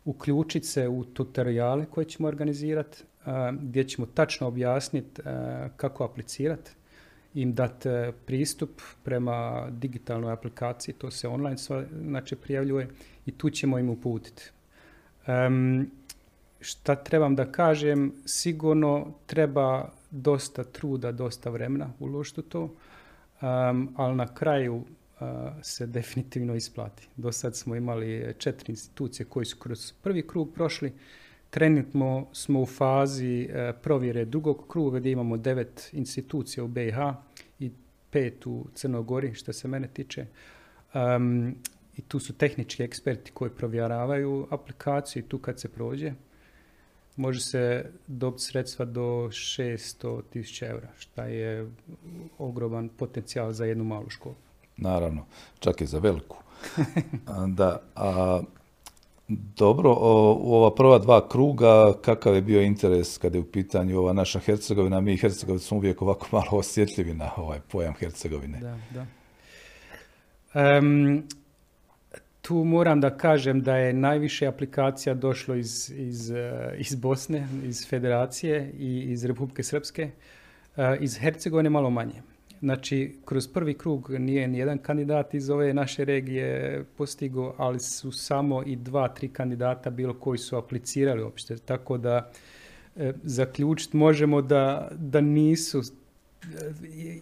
uključiti 0.10 0.68
se 0.68 0.88
u 0.88 1.04
tutoriale 1.04 1.86
koje 1.86 2.06
ćemo 2.06 2.28
organizirati, 2.28 3.04
gdje 3.52 3.84
ćemo 3.84 4.08
tačno 4.14 4.48
objasniti 4.48 5.22
kako 5.78 6.04
aplicirati, 6.04 6.72
im 7.34 7.54
dati 7.54 7.90
e, 7.90 8.12
pristup 8.26 8.82
prema 9.04 9.68
digitalnoj 9.72 10.34
aplikaciji, 10.34 10.96
to 10.96 11.12
se 11.12 11.28
online 11.28 11.58
znači, 12.02 12.36
prijavljuje 12.36 12.90
i 13.26 13.32
tu 13.32 13.50
ćemo 13.50 13.80
im 13.80 13.90
uputiti. 13.90 14.52
Um, 15.28 15.92
šta 16.60 16.96
trebam 16.96 17.36
da 17.36 17.52
kažem, 17.52 18.14
sigurno 18.26 19.14
treba 19.26 19.90
dosta 20.12 20.64
truda, 20.64 21.12
dosta 21.12 21.50
vremena 21.50 21.94
uložiti 22.00 22.40
u 22.40 22.44
to, 22.44 22.62
um, 22.64 23.94
ali 23.96 24.16
na 24.16 24.34
kraju 24.34 24.84
se 25.62 25.88
definitivno 25.88 26.56
isplati. 26.56 27.08
Do 27.18 27.32
sad 27.32 27.56
smo 27.56 27.76
imali 27.76 28.34
četiri 28.38 28.72
institucije 28.72 29.26
koji 29.26 29.46
su 29.46 29.58
kroz 29.58 29.94
prvi 30.04 30.28
krug 30.28 30.54
prošli. 30.54 30.94
Trenutno 31.50 32.28
smo 32.34 32.62
u 32.62 32.66
fazi 32.66 33.42
e, 33.42 33.74
provjere 33.84 34.26
drugog 34.26 34.66
kruga 34.68 35.00
gdje 35.00 35.12
imamo 35.12 35.38
devet 35.38 35.90
institucija 35.94 36.64
u 36.64 36.68
BiH 36.68 36.98
i 37.60 37.72
pet 38.10 38.48
u 38.48 38.66
Crnogori 38.74 39.34
što 39.34 39.54
se 39.54 39.68
mene 39.68 39.88
tiče. 39.88 40.26
I 41.98 42.02
tu 42.02 42.20
su 42.20 42.34
tehnički 42.34 42.84
eksperti 42.84 43.32
koji 43.32 43.52
provjeravaju 43.52 44.48
aplikaciju 44.50 45.24
i 45.24 45.28
tu 45.28 45.38
kad 45.38 45.60
se 45.60 45.70
prođe 45.70 46.14
može 47.16 47.42
se 47.42 47.86
dobiti 48.08 48.44
sredstva 48.44 48.86
do 48.86 49.02
600 49.02 50.22
tisuća 50.30 50.68
eura, 50.68 50.88
što 50.98 51.24
je 51.24 51.72
ogroman 52.38 52.90
potencijal 52.90 53.52
za 53.52 53.66
jednu 53.66 53.84
malu 53.84 54.10
školu 54.10 54.36
naravno, 54.82 55.26
čak 55.60 55.82
i 55.82 55.86
za 55.86 56.00
veliku. 56.00 56.38
da, 57.48 57.82
a, 57.96 58.42
dobro, 59.58 59.96
u 60.40 60.54
ova 60.54 60.76
prva 60.76 61.00
dva 61.00 61.30
kruga, 61.30 61.94
kakav 62.02 62.36
je 62.36 62.42
bio 62.42 62.62
interes 62.62 63.18
kada 63.18 63.38
je 63.38 63.42
u 63.42 63.52
pitanju 63.52 64.00
ova 64.00 64.14
naša 64.14 64.40
Hercegovina? 64.40 65.02
Mi 65.02 65.18
Hercegovina 65.18 65.60
smo 65.60 65.78
uvijek 65.78 66.02
ovako 66.02 66.28
malo 66.38 66.50
osjetljivi 66.52 67.14
na 67.14 67.32
ovaj 67.38 67.60
pojam 67.72 67.94
Hercegovine. 67.94 68.60
Da, 68.60 68.78
da. 68.94 69.06
tu 72.42 72.56
moram 72.56 73.02
da 73.02 73.18
kažem 73.18 73.62
da 73.62 73.78
je 73.78 73.94
najviše 73.94 74.48
aplikacija 74.48 75.14
došlo 75.16 75.56
iz, 75.56 75.92
iz, 75.96 76.32
eh, 76.32 76.76
iz 76.78 76.96
Bosne, 76.96 77.48
iz 77.64 77.88
Federacije 77.90 78.72
i 78.78 79.12
iz 79.12 79.26
Republike 79.26 79.64
Srpske. 79.64 80.12
Eh, 80.78 80.98
iz 81.00 81.18
Hercegovine 81.18 81.70
malo 81.70 81.90
manje. 81.90 82.22
Znači, 82.60 83.16
kroz 83.26 83.48
prvi 83.48 83.74
krug 83.74 84.10
nije 84.10 84.48
ni 84.48 84.58
jedan 84.58 84.78
kandidat 84.78 85.34
iz 85.34 85.50
ove 85.50 85.74
naše 85.74 86.06
regije 86.06 86.84
postigao, 86.98 87.56
ali 87.58 87.80
su 87.80 88.12
samo 88.12 88.64
i 88.66 88.76
dva, 88.76 89.08
tri 89.08 89.28
kandidata 89.28 89.90
bilo 89.90 90.14
koji 90.14 90.38
su 90.38 90.58
aplicirali 90.58 91.24
uopšte. 91.24 91.58
Tako 91.58 91.98
da 91.98 92.32
e, 92.96 93.14
zaključiti 93.24 93.98
možemo 93.98 94.42
da, 94.42 94.92
da 94.92 95.22
nisu 95.22 95.80
e, 95.80 96.46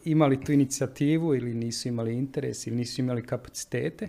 imali 0.06 0.42
tu 0.42 0.52
inicijativu 0.52 1.36
ili 1.36 1.54
nisu 1.54 1.88
imali 1.88 2.16
interes 2.16 2.68
ili 2.68 2.76
nisu 2.76 3.02
imali 3.02 3.26
kapacitete, 3.26 4.08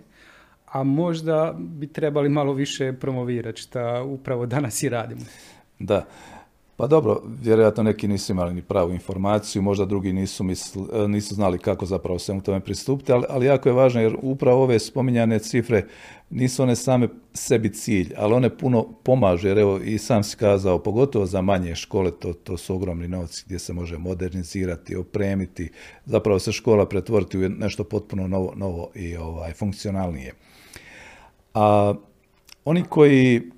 a 0.65 0.83
možda 0.83 1.55
bi 1.59 1.87
trebali 1.87 2.29
malo 2.29 2.53
više 2.53 2.93
promovirati, 2.93 3.61
što 3.61 4.05
upravo 4.05 4.45
danas 4.45 4.83
i 4.83 4.89
radimo. 4.89 5.21
Da. 5.79 6.05
Pa 6.79 6.87
dobro, 6.87 7.21
vjerojatno 7.41 7.83
neki 7.83 8.07
nisu 8.07 8.31
imali 8.31 8.53
ni 8.53 8.61
pravu 8.61 8.91
informaciju, 8.91 9.61
možda 9.61 9.85
drugi 9.85 10.13
nisu, 10.13 10.45
e, 10.93 11.07
nisu 11.07 11.35
znali 11.35 11.57
kako 11.57 11.85
zapravo 11.85 12.19
svemu 12.19 12.41
tome 12.41 12.59
pristupiti, 12.59 13.11
ali, 13.11 13.25
ali 13.29 13.45
jako 13.45 13.69
je 13.69 13.73
važno 13.73 14.01
jer 14.01 14.17
upravo 14.21 14.63
ove 14.63 14.79
spominjane 14.79 15.39
cifre 15.39 15.85
nisu 16.29 16.63
one 16.63 16.75
same 16.75 17.07
sebi 17.33 17.73
cilj, 17.73 18.13
ali 18.17 18.33
one 18.33 18.57
puno 18.57 18.83
pomažu, 19.03 19.47
jer 19.47 19.57
evo 19.57 19.79
i 19.79 19.97
sam 19.97 20.23
si 20.23 20.37
kazao, 20.37 20.79
pogotovo 20.79 21.25
za 21.25 21.41
manje 21.41 21.75
škole, 21.75 22.11
to, 22.11 22.33
to 22.33 22.57
su 22.57 22.75
ogromni 22.75 23.07
novci 23.07 23.43
gdje 23.45 23.59
se 23.59 23.73
može 23.73 23.97
modernizirati, 23.97 24.95
opremiti, 24.95 25.71
zapravo 26.05 26.39
se 26.39 26.51
škola 26.51 26.85
pretvoriti 26.85 27.37
u 27.37 27.49
nešto 27.49 27.83
potpuno 27.83 28.27
novo, 28.27 28.53
novo 28.55 28.91
i 28.95 29.17
ovaj, 29.17 29.53
funkcionalnije. 29.53 30.33
A 31.53 31.93
oni 32.65 32.83
koji 32.89 33.51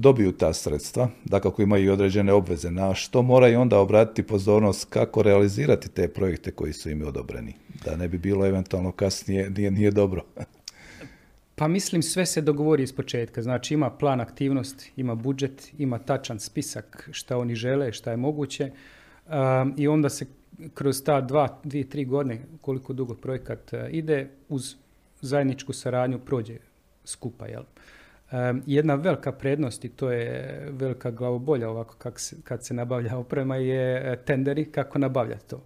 dobiju 0.00 0.32
ta 0.32 0.52
sredstva, 0.52 1.08
da 1.24 1.40
kako 1.40 1.62
imaju 1.62 1.92
određene 1.92 2.32
obveze, 2.32 2.70
na 2.70 2.94
što 2.94 3.22
moraju 3.22 3.60
onda 3.60 3.78
obratiti 3.78 4.22
pozornost 4.22 4.86
kako 4.90 5.22
realizirati 5.22 5.88
te 5.88 6.08
projekte 6.08 6.50
koji 6.50 6.72
su 6.72 6.90
im 6.90 7.06
odobreni, 7.06 7.54
da 7.84 7.96
ne 7.96 8.08
bi 8.08 8.18
bilo 8.18 8.46
eventualno 8.46 8.92
kasnije, 8.92 9.50
nije, 9.50 9.70
nije 9.70 9.90
dobro. 9.90 10.24
Pa 11.54 11.68
mislim 11.68 12.02
sve 12.02 12.26
se 12.26 12.40
dogovori 12.40 12.82
iz 12.82 12.92
početka, 12.92 13.42
znači 13.42 13.74
ima 13.74 13.90
plan 13.90 14.20
aktivnosti, 14.20 14.92
ima 14.96 15.14
budžet, 15.14 15.72
ima 15.78 15.98
tačan 15.98 16.40
spisak 16.40 17.08
šta 17.12 17.36
oni 17.38 17.54
žele, 17.54 17.92
šta 17.92 18.10
je 18.10 18.16
moguće 18.16 18.70
um, 18.70 19.74
i 19.76 19.88
onda 19.88 20.08
se 20.08 20.26
kroz 20.74 21.02
ta 21.04 21.20
dva, 21.20 21.60
dvije, 21.64 21.88
tri 21.88 22.04
godine 22.04 22.40
koliko 22.60 22.92
dugo 22.92 23.14
projekat 23.14 23.72
uh, 23.72 23.80
ide 23.90 24.28
uz 24.48 24.74
zajedničku 25.20 25.72
saradnju 25.72 26.18
prođe 26.18 26.56
skupa. 27.04 27.46
Jel? 27.46 27.62
Jedna 28.66 28.94
velika 28.94 29.32
prednost 29.32 29.84
i 29.84 29.88
to 29.88 30.10
je 30.12 30.66
velika 30.70 31.10
glavobolja 31.10 31.70
ovako 31.70 31.94
kak 31.98 32.20
se, 32.20 32.36
kad 32.44 32.66
se 32.66 32.74
nabavlja 32.74 33.16
oprema 33.16 33.56
je 33.56 34.12
e, 34.12 34.16
tenderi 34.16 34.64
kako 34.64 34.98
nabavljati 34.98 35.48
to. 35.48 35.62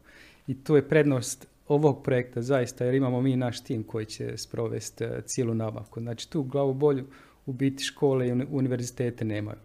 I 0.46 0.54
to 0.54 0.76
je 0.76 0.88
prednost 0.88 1.48
ovog 1.68 2.02
projekta 2.02 2.42
zaista 2.42 2.84
jer 2.84 2.94
imamo 2.94 3.20
mi 3.20 3.36
naš 3.36 3.64
tim 3.64 3.82
koji 3.82 4.06
će 4.06 4.36
sprovesti 4.36 5.04
e, 5.04 5.20
cijelu 5.26 5.54
nabavku. 5.54 6.00
Znači 6.00 6.30
tu 6.30 6.42
glavobolju 6.42 7.04
u 7.46 7.52
biti 7.52 7.84
škole 7.84 8.28
i 8.28 8.32
univerzitete 8.50 9.24
nemaju. 9.24 9.58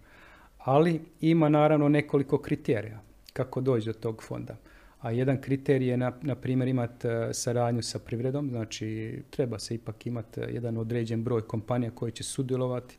Ali 0.58 1.02
ima 1.22 1.50
naravno 1.50 1.90
nekoliko 1.90 2.38
kriterija 2.38 3.02
kako 3.34 3.62
doći 3.62 3.86
do 3.86 3.94
tog 3.94 4.24
fonda. 4.24 4.56
A 5.00 5.12
jedan 5.12 5.42
kriterij 5.42 5.88
je, 5.88 5.98
na, 5.98 6.12
na 6.22 6.36
primjer, 6.36 6.68
imati 6.68 7.08
e, 7.08 7.34
saradnju 7.34 7.82
sa 7.82 8.00
privredom, 8.00 8.50
znači 8.50 9.20
treba 9.30 9.60
se 9.60 9.76
ipak 9.76 10.08
imati 10.08 10.42
jedan 10.42 10.78
određen 10.78 11.24
broj 11.24 11.42
kompanija 11.42 11.92
koji 11.92 12.12
će 12.12 12.24
sudjelovati, 12.24 12.98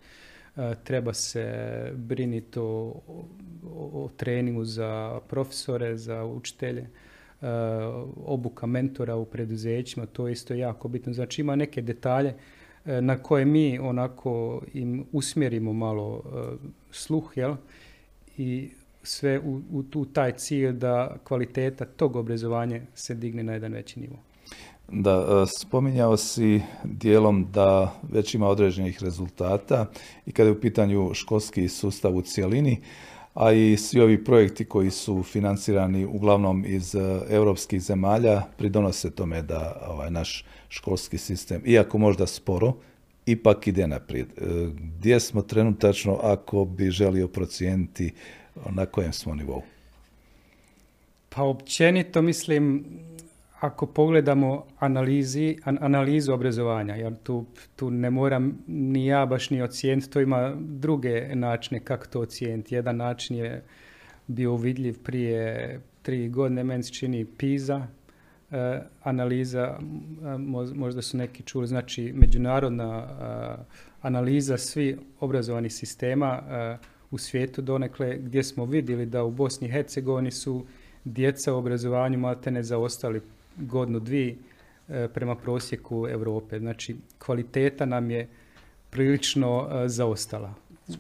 e, 0.57 0.75
treba 0.85 1.15
se 1.15 1.93
briniti 1.95 2.59
o, 2.59 2.95
o, 3.75 4.11
treningu 4.17 4.65
za 4.65 5.21
profesore, 5.29 5.97
za 5.97 6.25
učitelje, 6.25 6.81
e, 6.81 6.89
obuka 8.27 8.67
mentora 8.67 9.17
u 9.17 9.25
preduzećima, 9.25 10.07
to 10.07 10.27
je 10.27 10.33
isto 10.33 10.55
jako 10.55 10.89
bitno. 10.89 11.13
Znači 11.13 11.41
ima 11.41 11.57
neke 11.57 11.83
detalje 11.83 12.35
na 12.85 13.19
koje 13.23 13.45
mi 13.45 13.79
onako 13.79 14.63
im 14.73 15.05
usmjerimo 15.13 15.73
malo 15.73 16.23
sluh, 16.91 17.33
jel? 17.37 17.55
I 18.37 18.71
sve 19.03 19.39
u, 19.39 19.61
u, 19.95 20.05
taj 20.05 20.33
cilj 20.33 20.73
da 20.73 21.17
kvaliteta 21.25 21.85
tog 21.85 22.17
obrazovanja 22.17 22.81
se 22.95 23.15
digne 23.15 23.43
na 23.43 23.53
jedan 23.53 23.73
veći 23.73 24.01
nivo. 24.01 24.17
Da, 24.93 25.11
e, 25.13 25.47
spominjao 25.61 26.17
si 26.17 26.61
dijelom 26.85 27.47
da 27.53 27.95
već 28.13 28.35
ima 28.35 28.49
određenih 28.49 29.03
rezultata 29.03 29.87
i 30.27 30.33
kada 30.33 30.49
je 30.49 30.57
u 30.57 30.61
pitanju 30.61 31.15
školski 31.15 31.69
sustav 31.69 32.17
u 32.17 32.23
cjelini, 32.23 32.81
a 33.35 33.53
i 33.53 33.77
svi 33.77 34.01
ovi 34.01 34.25
projekti 34.25 34.65
koji 34.65 34.91
su 34.91 35.23
financirani 35.23 36.05
uglavnom 36.05 36.65
iz 36.67 36.95
e, 36.95 37.21
europskih 37.29 37.83
zemalja 37.83 38.43
pridonose 38.59 39.11
tome 39.11 39.43
da 39.43 39.87
ovaj 39.89 40.11
naš 40.11 40.45
školski 40.69 41.19
sistem, 41.19 41.63
iako 41.67 41.99
možda 41.99 42.27
sporo, 42.27 42.73
ipak 43.27 43.67
ide 43.67 43.87
naprijed. 43.87 44.27
E, 44.27 44.43
gdje 44.75 45.21
smo 45.21 45.43
trenutačno 45.43 46.19
ako 46.23 46.65
bi 46.65 46.91
želio 46.91 47.29
procijeniti 47.29 48.13
na 48.71 48.87
kojem 48.87 49.13
smo 49.13 49.35
nivou? 49.35 49.63
Pa 51.29 51.43
općenito 51.43 52.23
mislim, 52.23 52.85
ako 53.61 53.87
pogledamo 53.87 54.67
analizi, 54.79 55.57
analizu 55.65 56.33
obrazovanja, 56.33 56.95
jer 56.95 57.15
tu, 57.23 57.45
tu 57.77 57.91
ne 57.91 58.11
moram 58.11 58.59
ni 58.67 59.07
ja 59.07 59.27
baš 59.27 59.51
ni 59.51 59.63
ocijeniti, 59.63 60.11
to 60.11 60.21
ima 60.21 60.55
druge 60.59 61.35
načine 61.35 61.81
kako 61.81 62.07
to 62.07 62.21
ocijeniti. 62.21 62.75
Jedan 62.75 62.97
način 62.97 63.37
je 63.37 63.63
bio 64.27 64.57
vidljiv 64.57 65.03
prije 65.03 65.81
tri 66.03 66.29
godine, 66.29 66.65
meni 66.65 66.83
se 66.83 66.93
čini 66.93 67.25
PISA, 67.25 67.87
eh, 68.51 68.81
analiza, 69.03 69.79
eh, 69.79 70.39
možda 70.75 71.03
su 71.03 71.17
neki 71.17 71.43
čuli, 71.43 71.67
znači 71.67 72.13
međunarodna 72.17 73.07
eh, 73.09 73.63
analiza 74.03 74.59
svih 74.59 74.97
obrazovanih 75.21 75.73
sistema 75.73 76.43
u 77.11 77.19
svijetu 77.19 77.63
donekle 77.63 78.19
gdje 78.19 78.43
smo 78.43 78.65
vidjeli 78.65 79.07
da 79.07 79.25
u 79.25 79.31
Bosni 79.31 79.69
i 79.69 79.71
Hercegovini 79.71 80.31
su 80.31 80.67
djeca 81.05 81.55
u 81.55 81.57
obrazovanju 81.57 82.19
maltene 82.19 82.63
zaostali 82.63 83.21
godinu 83.57 84.01
dvije 84.01 84.37
e, 84.89 85.09
prema 85.15 85.37
prosjeku 85.37 86.07
Europe. 86.09 86.59
Znači 86.59 86.97
kvaliteta 87.19 87.87
nam 87.87 88.11
je 88.11 88.29
prilično 88.91 89.69
e, 89.71 89.89
zaostala 89.89 90.55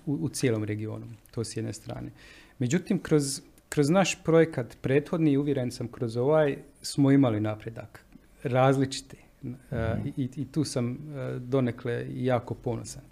u, 0.06 0.12
u 0.12 0.28
cijelom 0.28 0.64
regionu, 0.64 1.06
to 1.30 1.44
s 1.44 1.56
jedne 1.56 1.72
strane. 1.72 2.10
Međutim, 2.58 2.98
kroz, 2.98 3.40
kroz 3.68 3.90
naš 3.90 4.22
projekat 4.24 4.76
prethodni, 4.80 5.36
uvjeren 5.36 5.70
sam 5.70 5.88
kroz 5.88 6.16
ovaj, 6.16 6.56
smo 6.82 7.10
imali 7.10 7.40
napredak. 7.40 8.04
Različiti. 8.42 9.16
Mhm. 9.44 10.08
i, 10.16 10.28
I 10.36 10.46
tu 10.52 10.64
sam 10.64 10.98
donekle 11.38 12.06
jako 12.14 12.54
ponosan 12.54 13.02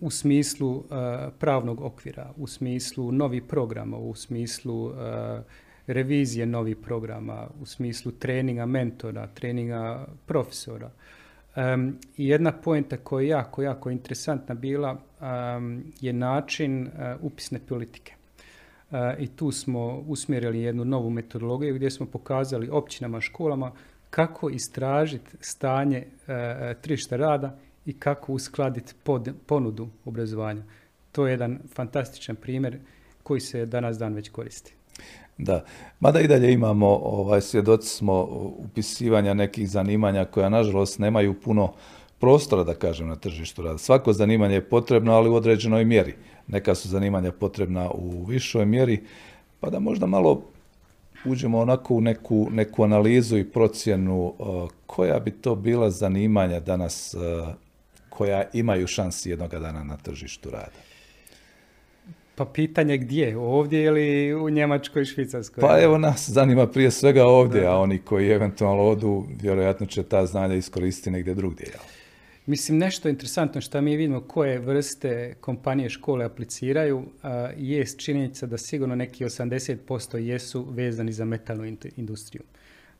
u 0.00 0.10
smislu 0.10 0.70
uh, 0.70 0.84
pravnog 1.38 1.80
okvira, 1.80 2.30
u 2.36 2.46
smislu 2.46 3.12
novih 3.12 3.42
programa, 3.42 3.96
u 3.96 4.14
smislu 4.14 4.84
uh, 4.84 4.94
revizije 5.86 6.46
novih 6.46 6.76
programa, 6.76 7.48
u 7.60 7.66
smislu 7.66 8.12
treninga 8.12 8.66
mentora, 8.66 9.26
treninga 9.26 10.06
profesora. 10.26 10.90
Um, 11.56 11.96
jedna 12.16 12.52
poenta 12.52 12.96
koja 12.96 13.22
je 13.22 13.28
jako, 13.28 13.62
jako 13.62 13.90
interesantna 13.90 14.54
bila 14.54 14.96
je 16.00 16.12
način 16.12 16.82
uh, 16.82 16.90
upisne 17.20 17.58
politike. 17.68 18.14
I 19.18 19.26
tu 19.26 19.52
smo 19.52 20.04
usmjerili 20.06 20.60
jednu 20.60 20.84
novu 20.84 21.10
metodologiju 21.10 21.74
gdje 21.74 21.90
smo 21.90 22.06
pokazali 22.06 22.68
općinama, 22.68 23.20
školama 23.20 23.72
kako 24.10 24.50
istražiti 24.50 25.36
stanje 25.40 26.06
tržišta 26.80 27.16
rada 27.16 27.58
i 27.86 27.92
kako 27.92 28.32
uskladiti 28.32 28.94
ponudu 29.46 29.88
obrazovanja. 30.04 30.62
To 31.12 31.26
je 31.26 31.30
jedan 31.30 31.58
fantastičan 31.74 32.36
primjer 32.36 32.78
koji 33.22 33.40
se 33.40 33.66
danas 33.66 33.98
dan 33.98 34.14
već 34.14 34.28
koristi. 34.28 34.74
Da, 35.38 35.64
mada 36.00 36.20
i 36.20 36.28
dalje 36.28 36.52
imamo, 36.52 36.86
ovaj, 36.88 37.40
svjedoci 37.40 37.88
smo 37.88 38.22
upisivanja 38.58 39.34
nekih 39.34 39.70
zanimanja 39.70 40.24
koja 40.24 40.48
nažalost 40.48 40.98
nemaju 40.98 41.40
puno 41.40 41.72
prostora, 42.18 42.64
da 42.64 42.74
kažem, 42.74 43.08
na 43.08 43.16
tržištu 43.16 43.62
rada. 43.62 43.78
Svako 43.78 44.12
zanimanje 44.12 44.54
je 44.54 44.68
potrebno, 44.68 45.12
ali 45.12 45.28
u 45.28 45.34
određenoj 45.34 45.84
mjeri. 45.84 46.14
Neka 46.46 46.74
su 46.74 46.88
zanimanja 46.88 47.32
potrebna 47.32 47.90
u 47.90 48.24
višoj 48.24 48.66
mjeri, 48.66 49.00
pa 49.60 49.70
da 49.70 49.78
možda 49.78 50.06
malo 50.06 50.42
uđemo 51.24 51.58
onako 51.58 51.94
u 51.94 52.00
neku, 52.00 52.48
neku 52.50 52.84
analizu 52.84 53.38
i 53.38 53.50
procjenu 53.50 54.34
koja 54.86 55.18
bi 55.18 55.30
to 55.30 55.54
bila 55.54 55.90
zanimanja 55.90 56.60
danas 56.60 57.14
koja 58.20 58.44
imaju 58.52 58.86
šansi 58.86 59.30
jednoga 59.30 59.58
dana 59.58 59.84
na 59.84 59.96
tržištu 59.96 60.50
rada. 60.50 60.80
Pa 62.34 62.44
pitanje 62.44 62.98
gdje? 62.98 63.36
Ovdje 63.36 63.84
ili 63.84 64.34
u 64.34 64.50
Njemačkoj 64.50 65.02
i 65.02 65.06
Švicarskoj? 65.06 65.60
Pa 65.60 65.80
evo 65.80 65.98
nas 65.98 66.28
zanima 66.28 66.66
prije 66.66 66.90
svega 66.90 67.26
ovdje, 67.26 67.66
a 67.66 67.76
oni 67.76 67.98
koji 67.98 68.28
eventualno 68.28 68.82
odu, 68.82 69.24
vjerojatno 69.42 69.86
će 69.86 70.02
ta 70.02 70.26
znanja 70.26 70.54
iskoristiti 70.54 71.10
negdje 71.10 71.34
drugdje. 71.34 71.66
Jel? 71.66 71.80
Mislim, 72.46 72.78
nešto 72.78 73.08
interesantno 73.08 73.60
što 73.60 73.80
mi 73.80 73.96
vidimo 73.96 74.20
koje 74.20 74.58
vrste 74.58 75.34
kompanije 75.40 75.88
škole 75.88 76.24
apliciraju, 76.24 77.02
jest 77.56 78.00
činjenica 78.00 78.46
da 78.46 78.58
sigurno 78.58 78.96
neki 78.96 79.24
80% 79.24 80.16
jesu 80.16 80.66
vezani 80.70 81.12
za 81.12 81.24
metalnu 81.24 81.76
industriju. 81.96 82.42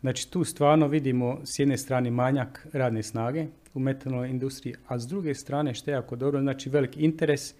Znači 0.01 0.31
tu 0.31 0.45
stvarno 0.45 0.89
vidimo 0.89 1.41
s 1.45 1.59
jedne 1.59 1.77
strane 1.79 2.11
manjak 2.11 2.67
radne 2.73 3.03
snage 3.03 3.47
u 3.75 3.81
metalnoj 3.81 4.31
industriji, 4.31 4.75
a 4.87 4.99
s 4.99 5.07
druge 5.07 5.35
strane 5.35 5.75
što 5.75 5.91
je 5.91 5.95
jako 5.95 6.17
dobro, 6.17 6.41
znači 6.41 6.71
velik 6.71 6.97
interes 6.97 7.55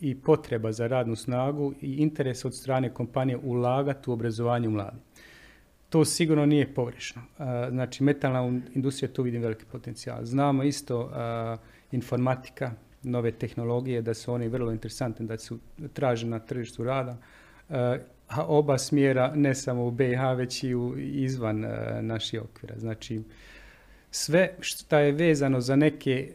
i 0.00 0.14
potreba 0.14 0.72
za 0.72 0.86
radnu 0.86 1.16
snagu 1.16 1.74
i 1.80 1.94
interes 1.94 2.44
od 2.44 2.54
strane 2.54 2.94
kompanije 2.94 3.38
ulagati 3.38 4.10
u 4.10 4.12
obrazovanje 4.12 4.68
mladih. 4.68 5.00
To 5.88 6.04
sigurno 6.04 6.46
nije 6.46 6.74
pogrešno. 6.74 7.22
Znači 7.70 8.02
metalna 8.02 8.60
industrija 8.74 9.12
tu 9.12 9.22
vidim 9.22 9.42
veliki 9.42 9.64
potencijal. 9.72 10.24
Znamo 10.24 10.62
isto 10.62 11.10
informatika 11.92 12.72
nove 13.02 13.32
tehnologije, 13.32 14.02
da 14.02 14.14
su 14.14 14.32
oni 14.32 14.48
vrlo 14.48 14.72
interesantni, 14.72 15.26
da 15.26 15.38
su 15.38 15.58
traženi 15.92 16.30
na 16.30 16.38
tržištu 16.38 16.84
rada. 16.84 17.16
A 18.28 18.44
oba 18.46 18.78
smjera 18.78 19.32
ne 19.34 19.54
samo 19.54 19.86
u 19.86 19.90
BiH, 19.90 20.20
već 20.36 20.64
i 20.64 20.74
izvan 20.98 21.66
naših 22.00 22.42
okvira. 22.42 22.78
Znači, 22.78 23.22
sve 24.16 24.54
što 24.60 24.98
je 24.98 25.12
vezano 25.12 25.60
za 25.60 25.76
neke 25.76 26.28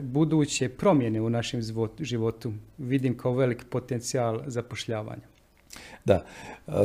buduće 0.00 0.68
promjene 0.68 1.20
u 1.20 1.30
našem 1.30 1.60
životu 2.00 2.52
vidim 2.78 3.16
kao 3.16 3.34
velik 3.34 3.64
potencijal 3.70 4.40
zapošljavanja. 4.46 5.22
Da, 6.04 6.24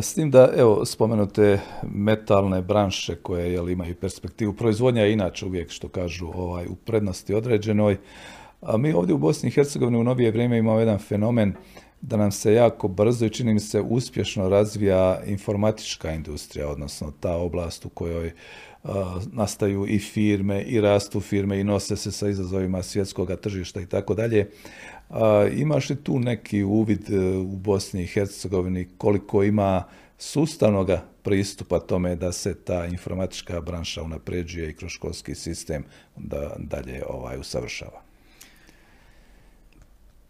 s 0.01 0.13
tim 0.13 0.31
da, 0.31 0.49
evo, 0.57 0.85
spomenute 0.85 1.59
metalne 1.83 2.61
branše 2.61 3.15
koje 3.15 3.53
jel, 3.53 3.69
imaju 3.69 3.95
perspektivu. 3.95 4.53
Proizvodnja 4.53 5.01
je 5.01 5.13
inače 5.13 5.45
uvijek, 5.45 5.71
što 5.71 5.87
kažu, 5.87 6.27
ovaj, 6.27 6.67
u 6.67 6.75
prednosti 6.75 7.33
određenoj. 7.33 7.97
A 8.61 8.77
mi 8.77 8.93
ovdje 8.93 9.15
u 9.15 9.17
Bosni 9.17 9.49
i 9.49 9.51
Hercegovini 9.51 9.97
u 9.97 10.03
novije 10.03 10.31
vrijeme 10.31 10.57
imamo 10.57 10.79
jedan 10.79 10.99
fenomen 10.99 11.53
da 12.03 12.17
nam 12.17 12.31
se 12.31 12.53
jako 12.53 12.87
brzo 12.87 13.25
i 13.25 13.29
čini 13.29 13.53
mi 13.53 13.59
se 13.59 13.81
uspješno 13.81 14.49
razvija 14.49 15.21
informatička 15.25 16.11
industrija, 16.11 16.69
odnosno 16.69 17.13
ta 17.19 17.35
oblast 17.35 17.85
u 17.85 17.89
kojoj 17.89 18.31
nastaju 19.31 19.85
i 19.87 19.99
firme 19.99 20.61
i 20.61 20.81
rastu 20.81 21.21
firme 21.21 21.59
i 21.59 21.63
nose 21.63 21.95
se 21.95 22.11
sa 22.11 22.29
izazovima 22.29 22.83
svjetskog 22.83 23.31
tržišta 23.41 23.81
i 23.81 23.85
tako 23.85 24.13
dalje. 24.13 24.49
Imaš 25.53 25.89
li 25.89 25.95
tu 25.95 26.19
neki 26.19 26.63
uvid 26.63 27.09
e, 27.09 27.37
u 27.37 27.55
Bosni 27.55 28.03
i 28.03 28.07
Hercegovini 28.07 28.87
koliko 28.97 29.43
ima 29.43 29.83
sustavnog 30.17 30.89
pristupa 31.21 31.79
tome 31.79 32.15
da 32.15 32.31
se 32.31 32.55
ta 32.55 32.85
informatička 32.85 33.61
branša 33.61 34.03
unapređuje 34.03 34.69
i 34.69 34.73
kroz 34.73 34.91
školski 34.91 35.35
sistem 35.35 35.83
da 36.15 36.55
dalje 36.57 37.03
ovaj 37.09 37.39
usavršava? 37.39 38.12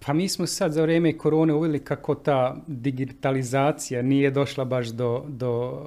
Pa 0.06 0.14
mi 0.14 0.30
smo 0.30 0.48
sad 0.48 0.72
za 0.72 0.82
vrijeme 0.82 1.18
korone 1.18 1.54
uveli 1.54 1.80
kako 1.80 2.16
ta 2.16 2.56
digitalizacija 2.68 4.02
nije 4.02 4.32
došla 4.32 4.66
baš 4.66 4.88
do, 4.88 5.26
do 5.28 5.82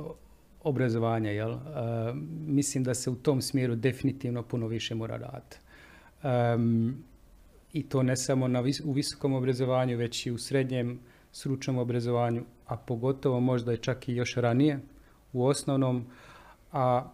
obrazovanja. 0.63 1.31
Jel? 1.31 1.53
E, 1.53 1.59
mislim 2.47 2.85
da 2.85 2.95
se 2.95 3.11
u 3.11 3.15
tom 3.15 3.43
smjeru 3.43 3.75
definitivno 3.75 4.43
puno 4.43 4.67
više 4.67 4.95
mora 4.95 5.17
raditi 5.17 5.57
i 7.73 7.83
to 7.83 8.03
ne 8.03 8.17
samo 8.17 8.49
na 8.49 8.63
u 8.85 8.93
visokom 8.93 9.35
obrazovanju, 9.35 9.97
već 9.97 10.27
i 10.27 10.31
u 10.31 10.39
srednjem 10.39 11.01
stručnom 11.33 11.79
obrazovanju, 11.79 12.45
a 12.67 12.77
pogotovo 12.77 13.41
možda 13.41 13.73
i 13.73 13.79
čak 13.79 14.09
i 14.09 14.15
još 14.15 14.35
ranije 14.35 14.81
u 15.33 15.47
osnovnom, 15.47 16.05
a 16.73 17.11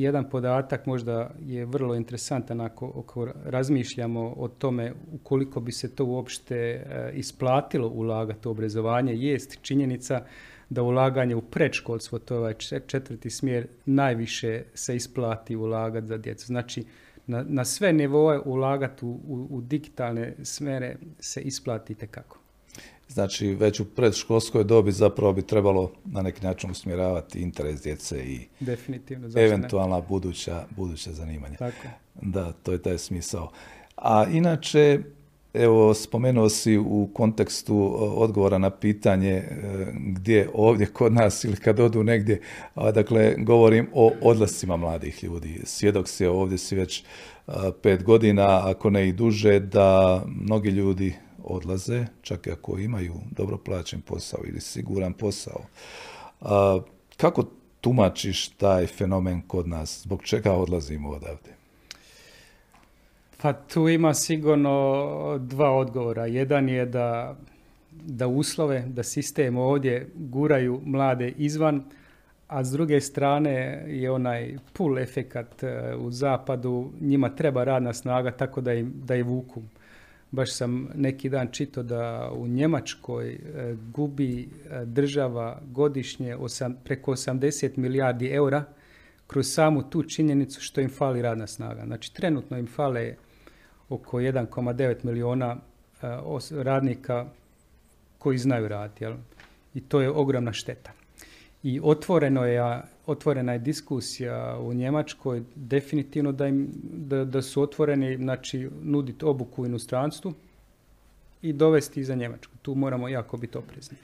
jedan 0.00 0.30
podatak 0.30 0.86
možda 0.86 1.30
je 1.40 1.64
vrlo 1.64 1.94
interesantan 1.94 2.60
ako, 2.60 3.28
razmišljamo 3.44 4.34
o 4.36 4.48
tome 4.48 4.92
ukoliko 5.12 5.60
bi 5.60 5.72
se 5.72 5.94
to 5.94 6.04
uopšte 6.04 6.56
e, 6.56 7.12
isplatilo 7.14 7.88
ulagati 7.88 8.48
u 8.48 8.50
obrazovanje, 8.50 9.14
jest 9.14 9.58
činjenica 9.62 10.24
da 10.70 10.82
ulaganje 10.82 11.36
u 11.36 11.42
predškolstvo, 11.42 12.18
to 12.18 12.34
je 12.34 12.38
ovaj 12.38 12.54
četvrti 12.86 13.30
smjer, 13.30 13.66
najviše 13.86 14.62
se 14.74 14.96
isplati 14.96 15.56
ulagati 15.56 16.06
za 16.06 16.16
djecu. 16.18 16.46
Znači, 16.46 16.84
na, 17.26 17.44
na 17.48 17.64
sve 17.64 17.92
nivoe 17.92 18.38
ulagati 18.38 19.04
u, 19.04 19.46
u, 19.50 19.60
digitalne 19.60 20.34
smere 20.42 20.96
se 21.18 21.40
isplati 21.40 21.94
kako. 21.94 22.43
Znači, 23.08 23.54
već 23.54 23.80
u 23.80 23.84
predškolskoj 23.84 24.64
dobi 24.64 24.92
zapravo 24.92 25.32
bi 25.32 25.42
trebalo 25.42 25.92
na 26.04 26.22
neki 26.22 26.46
način 26.46 26.70
usmjeravati 26.70 27.40
interes 27.40 27.82
djece 27.82 28.24
i 28.24 28.40
Definitivno, 28.60 29.28
eventualna 29.36 30.00
buduća, 30.00 30.64
buduća 30.76 31.12
zanimanja. 31.12 31.56
Tako. 31.56 31.86
Da, 32.22 32.52
to 32.52 32.72
je 32.72 32.82
taj 32.82 32.98
smisao. 32.98 33.50
A 33.96 34.24
inače, 34.32 35.00
Evo, 35.54 35.94
spomenuo 35.94 36.48
si 36.48 36.78
u 36.78 37.08
kontekstu 37.14 37.96
odgovora 37.98 38.58
na 38.58 38.70
pitanje 38.70 39.30
e, 39.30 39.46
gdje 39.94 40.48
ovdje 40.54 40.86
kod 40.86 41.12
nas 41.12 41.44
ili 41.44 41.56
kad 41.56 41.80
odu 41.80 42.02
negdje, 42.02 42.40
dakle, 42.94 43.34
govorim 43.38 43.88
o 43.92 44.12
odlascima 44.22 44.76
mladih 44.76 45.24
ljudi. 45.24 45.60
Svjedok 45.64 46.08
si 46.08 46.26
ovdje 46.26 46.58
si 46.58 46.76
već 46.76 47.04
pet 47.82 48.04
godina, 48.04 48.70
ako 48.70 48.90
ne 48.90 49.08
i 49.08 49.12
duže, 49.12 49.60
da 49.60 50.22
mnogi 50.26 50.70
ljudi 50.70 51.14
odlaze, 51.44 52.06
čak 52.22 52.46
i 52.46 52.50
ako 52.50 52.78
imaju 52.78 53.14
dobro 53.30 53.58
plaćen 53.58 54.00
posao 54.00 54.40
ili 54.44 54.60
siguran 54.60 55.12
posao. 55.12 55.60
Kako 57.16 57.44
tumačiš 57.80 58.48
taj 58.48 58.86
fenomen 58.86 59.42
kod 59.46 59.68
nas? 59.68 60.00
Zbog 60.02 60.22
čega 60.22 60.52
odlazimo 60.52 61.10
odavde? 61.10 61.54
Pa 63.42 63.52
tu 63.52 63.88
ima 63.88 64.14
sigurno 64.14 65.38
dva 65.40 65.70
odgovora. 65.70 66.26
Jedan 66.26 66.68
je 66.68 66.86
da, 66.86 67.36
da 67.90 68.26
uslove, 68.26 68.84
da 68.86 69.02
sistem 69.02 69.56
ovdje 69.56 70.10
guraju 70.14 70.80
mlade 70.84 71.28
izvan, 71.28 71.84
a 72.48 72.64
s 72.64 72.70
druge 72.70 73.00
strane 73.00 73.84
je 73.86 74.10
onaj 74.10 74.56
pull 74.72 74.98
efekat 74.98 75.62
e, 75.62 75.96
u 75.96 76.10
zapadu, 76.10 76.90
njima 77.00 77.28
treba 77.28 77.64
radna 77.64 77.92
snaga 77.92 78.30
tako 78.30 78.60
da, 78.60 78.72
im, 78.72 78.92
da 79.04 79.14
je 79.14 79.22
vuku. 79.22 79.62
Baš 80.30 80.52
sam 80.52 80.88
neki 80.94 81.28
dan 81.28 81.48
čitao 81.52 81.82
da 81.82 82.30
u 82.32 82.46
Njemačkoj 82.46 83.32
e, 83.32 83.38
gubi 83.92 84.42
e, 84.42 84.84
država 84.84 85.60
godišnje 85.70 86.36
osam, 86.36 86.76
preko 86.84 87.12
80 87.12 87.78
milijardi 87.78 88.28
eura 88.28 88.64
kroz 89.26 89.46
samu 89.46 89.90
tu 89.90 90.02
činjenicu 90.02 90.60
što 90.60 90.80
im 90.80 90.90
fali 90.90 91.22
radna 91.22 91.46
snaga. 91.46 91.82
Znači 91.86 92.14
trenutno 92.14 92.58
im 92.58 92.66
fale 92.66 93.14
oko 93.88 94.18
1,9 94.18 94.96
miliona 95.02 95.56
e, 96.02 96.06
radnika 96.62 97.26
koji 98.18 98.38
znaju 98.38 98.68
raditi. 98.68 99.04
I 99.74 99.80
to 99.80 100.00
je 100.00 100.10
ogromna 100.10 100.52
šteta. 100.52 100.92
I 101.64 101.80
otvoreno 101.82 102.44
je, 102.44 102.82
otvorena 103.06 103.52
je 103.52 103.58
diskusija 103.58 104.58
u 104.60 104.74
Njemačkoj 104.74 105.42
definitivno 105.54 106.32
da, 106.32 106.46
im, 106.46 106.68
da, 106.82 107.24
da 107.24 107.42
su 107.42 107.62
otvoreni 107.62 108.16
znači, 108.16 108.70
nuditi 108.82 109.24
obuku 109.24 109.62
u 109.62 109.66
inostranstvu 109.66 110.34
i 111.42 111.52
dovesti 111.52 112.04
za 112.04 112.14
Njemačku. 112.14 112.52
Tu 112.62 112.74
moramo 112.74 113.08
jako 113.08 113.36
biti 113.36 113.58
oprezni. 113.58 113.96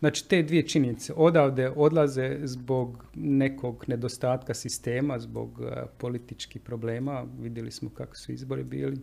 Znači 0.00 0.28
te 0.28 0.42
dvije 0.42 0.68
činjenice 0.68 1.12
odavde 1.16 1.70
odlaze 1.76 2.38
zbog 2.42 3.04
nekog 3.14 3.84
nedostatka 3.88 4.54
sistema, 4.54 5.18
zbog 5.18 5.60
e, 5.62 5.82
političkih 5.98 6.62
problema. 6.62 7.24
Vidjeli 7.40 7.70
smo 7.70 7.90
kako 7.90 8.16
su 8.16 8.32
izbori 8.32 8.64
bili. 8.64 8.96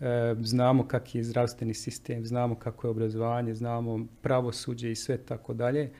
E, 0.00 0.34
znamo 0.40 0.88
kak 0.88 1.14
je 1.14 1.24
zdravstveni 1.24 1.74
sistem, 1.74 2.26
znamo 2.26 2.54
kako 2.54 2.86
je 2.86 2.90
obrazovanje, 2.90 3.54
znamo 3.54 4.06
pravosuđe 4.22 4.90
i 4.90 4.94
sve 4.94 5.16
tako 5.16 5.54
dalje. 5.54 5.90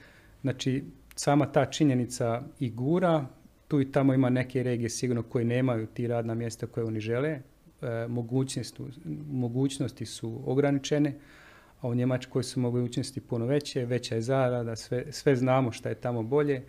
Znači 0.43 0.85
sama 1.21 1.53
ta 1.53 1.65
činjenica 1.65 2.43
i 2.61 2.71
gura, 2.71 3.27
tu 3.69 3.81
i 3.81 3.93
tamo 3.93 4.15
ima 4.15 4.31
neke 4.31 4.63
regije 4.63 4.91
sigurno 4.91 5.23
koje 5.23 5.45
nemaju 5.45 5.87
ti 5.87 6.07
radna 6.07 6.35
mjesta 6.35 6.67
koje 6.67 6.85
oni 6.85 7.01
žele. 7.01 7.29
E, 7.83 8.07
mogućnosti, 8.09 8.83
mogućnosti 9.31 10.07
su 10.07 10.41
ograničene 10.47 11.15
a 11.81 11.89
u 11.89 11.95
Njemačkoj 11.95 12.43
su 12.43 12.61
mogućnosti 12.61 13.21
puno 13.21 13.47
veće, 13.47 13.85
veća 13.85 14.15
je 14.15 14.21
zarada, 14.21 14.77
sve, 14.77 15.05
sve 15.11 15.37
znamo 15.37 15.73
šta 15.73 15.89
je 15.89 15.95
tamo 15.95 16.23
bolje. 16.23 16.65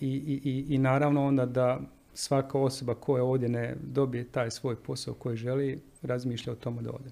i, 0.00 0.08
i, 0.44 0.64
I 0.68 0.78
naravno 0.78 1.26
onda 1.26 1.46
da 1.46 1.80
svaka 2.14 2.58
osoba 2.58 2.94
koja 2.94 3.24
ovdje 3.24 3.48
ne 3.48 3.74
dobije 3.82 4.24
taj 4.24 4.50
svoj 4.50 4.76
posao 4.76 5.14
koji 5.14 5.36
želi, 5.36 5.80
razmišlja 6.02 6.52
o 6.52 6.56
tome 6.56 6.82
da 6.82 6.90
ode. 6.90 7.10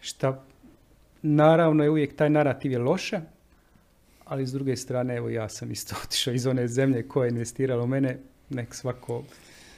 Šta 0.00 0.44
naravno 1.22 1.84
je 1.84 1.90
uvijek 1.90 2.16
taj 2.16 2.30
narativ 2.30 2.72
je 2.72 2.78
loše, 2.78 3.20
ali 4.28 4.46
s 4.46 4.52
druge 4.52 4.76
strane, 4.76 5.16
evo 5.16 5.28
ja 5.28 5.48
sam 5.48 5.70
isto 5.70 5.96
otišao 6.04 6.34
iz 6.34 6.46
one 6.46 6.68
zemlje 6.68 7.08
koja 7.08 7.24
je 7.24 7.30
investirala 7.30 7.82
u 7.82 7.86
mene, 7.86 8.18
nek 8.50 8.74
svako 8.74 9.24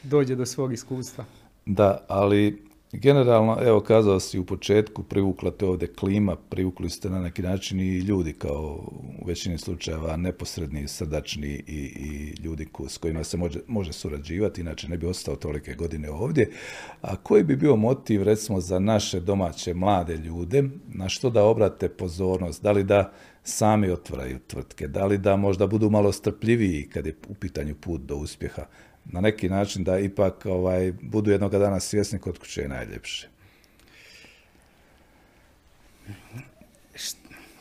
dođe 0.02 0.36
do 0.36 0.46
svog 0.46 0.72
iskustva. 0.72 1.24
Da, 1.66 2.04
ali 2.08 2.69
Generalno, 2.92 3.58
evo 3.62 3.80
kazao 3.80 4.20
si 4.20 4.38
u 4.38 4.44
početku, 4.44 5.02
privukla 5.02 5.50
te 5.50 5.66
ovdje 5.66 5.92
klima, 5.94 6.36
privukli 6.36 6.90
ste 6.90 7.10
na 7.10 7.20
neki 7.20 7.42
način 7.42 7.80
i 7.80 7.98
ljudi 7.98 8.32
kao 8.32 8.90
u 9.22 9.26
većini 9.26 9.58
slučajeva 9.58 10.16
neposredni, 10.16 10.88
srdačni 10.88 11.48
i, 11.48 11.76
i 11.76 12.34
ljudi 12.42 12.68
s 12.88 12.98
kojima 12.98 13.24
se 13.24 13.36
može, 13.36 13.60
može 13.66 13.92
surađivati, 13.92 14.60
inače 14.60 14.88
ne 14.88 14.96
bi 14.96 15.06
ostao 15.06 15.36
tolike 15.36 15.74
godine 15.74 16.10
ovdje. 16.10 16.50
A 17.00 17.16
koji 17.16 17.44
bi 17.44 17.56
bio 17.56 17.76
motiv 17.76 18.22
recimo 18.22 18.60
za 18.60 18.78
naše 18.78 19.20
domaće 19.20 19.74
mlade 19.74 20.16
ljude, 20.16 20.64
na 20.88 21.08
što 21.08 21.30
da 21.30 21.44
obrate 21.44 21.88
pozornost, 21.88 22.62
da 22.62 22.72
li 22.72 22.84
da 22.84 23.12
sami 23.44 23.90
otvaraju 23.90 24.38
tvrtke, 24.46 24.88
da 24.88 25.06
li 25.06 25.18
da 25.18 25.36
možda 25.36 25.66
budu 25.66 25.90
malo 25.90 26.12
strpljiviji 26.12 26.88
kad 26.88 27.06
je 27.06 27.16
u 27.28 27.34
pitanju 27.34 27.74
put 27.80 28.00
do 28.00 28.16
uspjeha, 28.16 28.66
na 29.12 29.20
neki 29.20 29.48
način 29.48 29.84
da 29.84 29.98
ipak 29.98 30.46
ovaj, 30.46 30.92
budu 31.02 31.30
jednoga 31.30 31.58
dana 31.58 31.80
svjesni 31.80 32.18
kod 32.18 32.38
kuće 32.38 32.60
je 32.60 32.68
najljepše. 32.68 33.28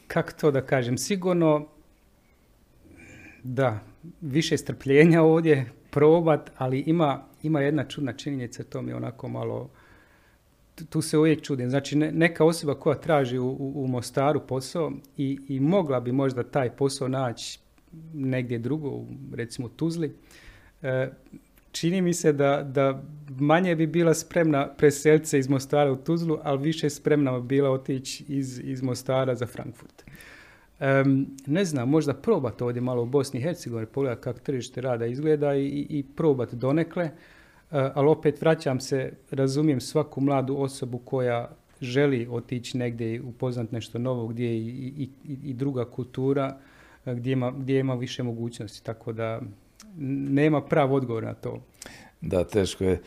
Kako 0.08 0.32
to 0.32 0.52
da 0.52 0.62
kažem? 0.62 0.98
Sigurno 0.98 1.68
da, 3.44 3.80
više 4.22 4.58
strpljenja 4.58 5.22
ovdje 5.22 5.72
probat, 5.90 6.52
ali 6.58 6.80
ima, 6.80 7.26
ima 7.44 7.62
jedna 7.62 7.84
čudna 7.84 8.14
činjenica, 8.14 8.64
to 8.64 8.82
mi 8.82 8.94
onako 8.94 9.28
malo 9.28 9.70
tu 10.90 11.02
se 11.02 11.18
uvijek 11.18 11.42
čudim. 11.42 11.70
Znači, 11.70 11.96
neka 11.96 12.46
osoba 12.46 12.76
koja 12.76 12.96
traži 12.96 13.38
u, 13.38 13.74
u, 13.76 13.88
Mostaru 13.88 14.42
posao 14.48 14.92
i, 15.18 15.40
i 15.48 15.60
mogla 15.60 16.00
bi 16.00 16.12
možda 16.12 16.44
taj 16.44 16.70
posao 16.70 17.08
naći 17.08 17.60
negdje 18.14 18.60
drugo, 18.60 19.06
recimo 19.34 19.70
Tuzli, 19.70 20.16
čini 21.72 22.02
mi 22.02 22.14
se 22.14 22.34
da, 22.34 22.64
da 22.64 23.04
manje 23.40 23.76
bi 23.76 23.88
bila 23.88 24.14
spremna 24.14 24.68
preseliti 24.78 25.26
se 25.26 25.40
iz 25.40 25.50
Mostara 25.50 25.92
u 25.92 25.96
Tuzlu, 25.96 26.38
ali 26.44 26.64
više 26.64 26.90
spremna 26.90 27.40
bi 27.40 27.48
bila 27.48 27.70
otići 27.70 28.26
iz, 28.28 28.60
iz 28.64 28.82
Mostara 28.82 29.36
za 29.36 29.48
Frankfurt. 29.48 30.04
Um, 30.80 31.28
ne 31.46 31.66
znam, 31.66 31.90
možda 31.90 32.14
probati 32.14 32.64
ovdje 32.64 32.82
malo 32.82 33.04
u 33.04 33.06
Bosni 33.06 33.40
i 33.40 33.44
Hercegovini, 33.44 33.88
pogledati 33.88 34.22
kako 34.22 34.40
tržište 34.40 34.82
rada 34.82 35.06
izgleda 35.06 35.56
i, 35.56 35.88
i, 35.90 36.06
probati 36.16 36.56
donekle, 36.56 37.04
uh, 37.04 37.12
ali 37.72 38.08
opet 38.08 38.42
vraćam 38.42 38.80
se, 38.80 39.14
razumijem 39.32 39.82
svaku 39.82 40.22
mladu 40.22 40.56
osobu 40.58 40.98
koja 40.98 41.50
želi 41.82 42.28
otići 42.32 42.78
negdje 42.78 43.16
i 43.16 43.20
upoznati 43.20 43.76
nešto 43.76 44.00
novo 44.00 44.28
gdje 44.28 44.46
je 44.46 44.58
i, 44.58 45.10
i, 45.26 45.38
i 45.44 45.54
druga 45.54 45.86
kultura, 45.86 46.58
gdje 47.06 47.32
ima, 47.32 47.52
gdje 47.52 47.80
ima 47.80 47.96
više 47.96 48.24
mogućnosti, 48.24 48.86
tako 48.86 49.14
da 49.14 49.42
nema 50.30 50.62
prav 50.62 50.94
odgovor 50.94 51.24
na 51.24 51.34
to. 51.34 51.62
Da, 52.22 52.44
teško 52.44 52.84
je 52.84 53.02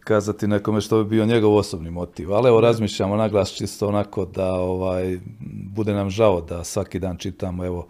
kazati 0.00 0.46
nekome 0.46 0.80
što 0.80 1.04
bi 1.04 1.10
bio 1.10 1.26
njegov 1.26 1.56
osobni 1.56 1.90
motiv. 1.90 2.32
Ali 2.32 2.48
evo 2.48 2.60
razmišljamo 2.60 3.16
naglas 3.16 3.52
čisto 3.52 3.88
onako 3.88 4.24
da 4.24 4.52
ovaj, 4.52 5.18
bude 5.74 5.92
nam 5.92 6.10
žao 6.10 6.40
da 6.40 6.64
svaki 6.64 6.98
dan 6.98 7.16
čitamo 7.16 7.64
evo 7.64 7.86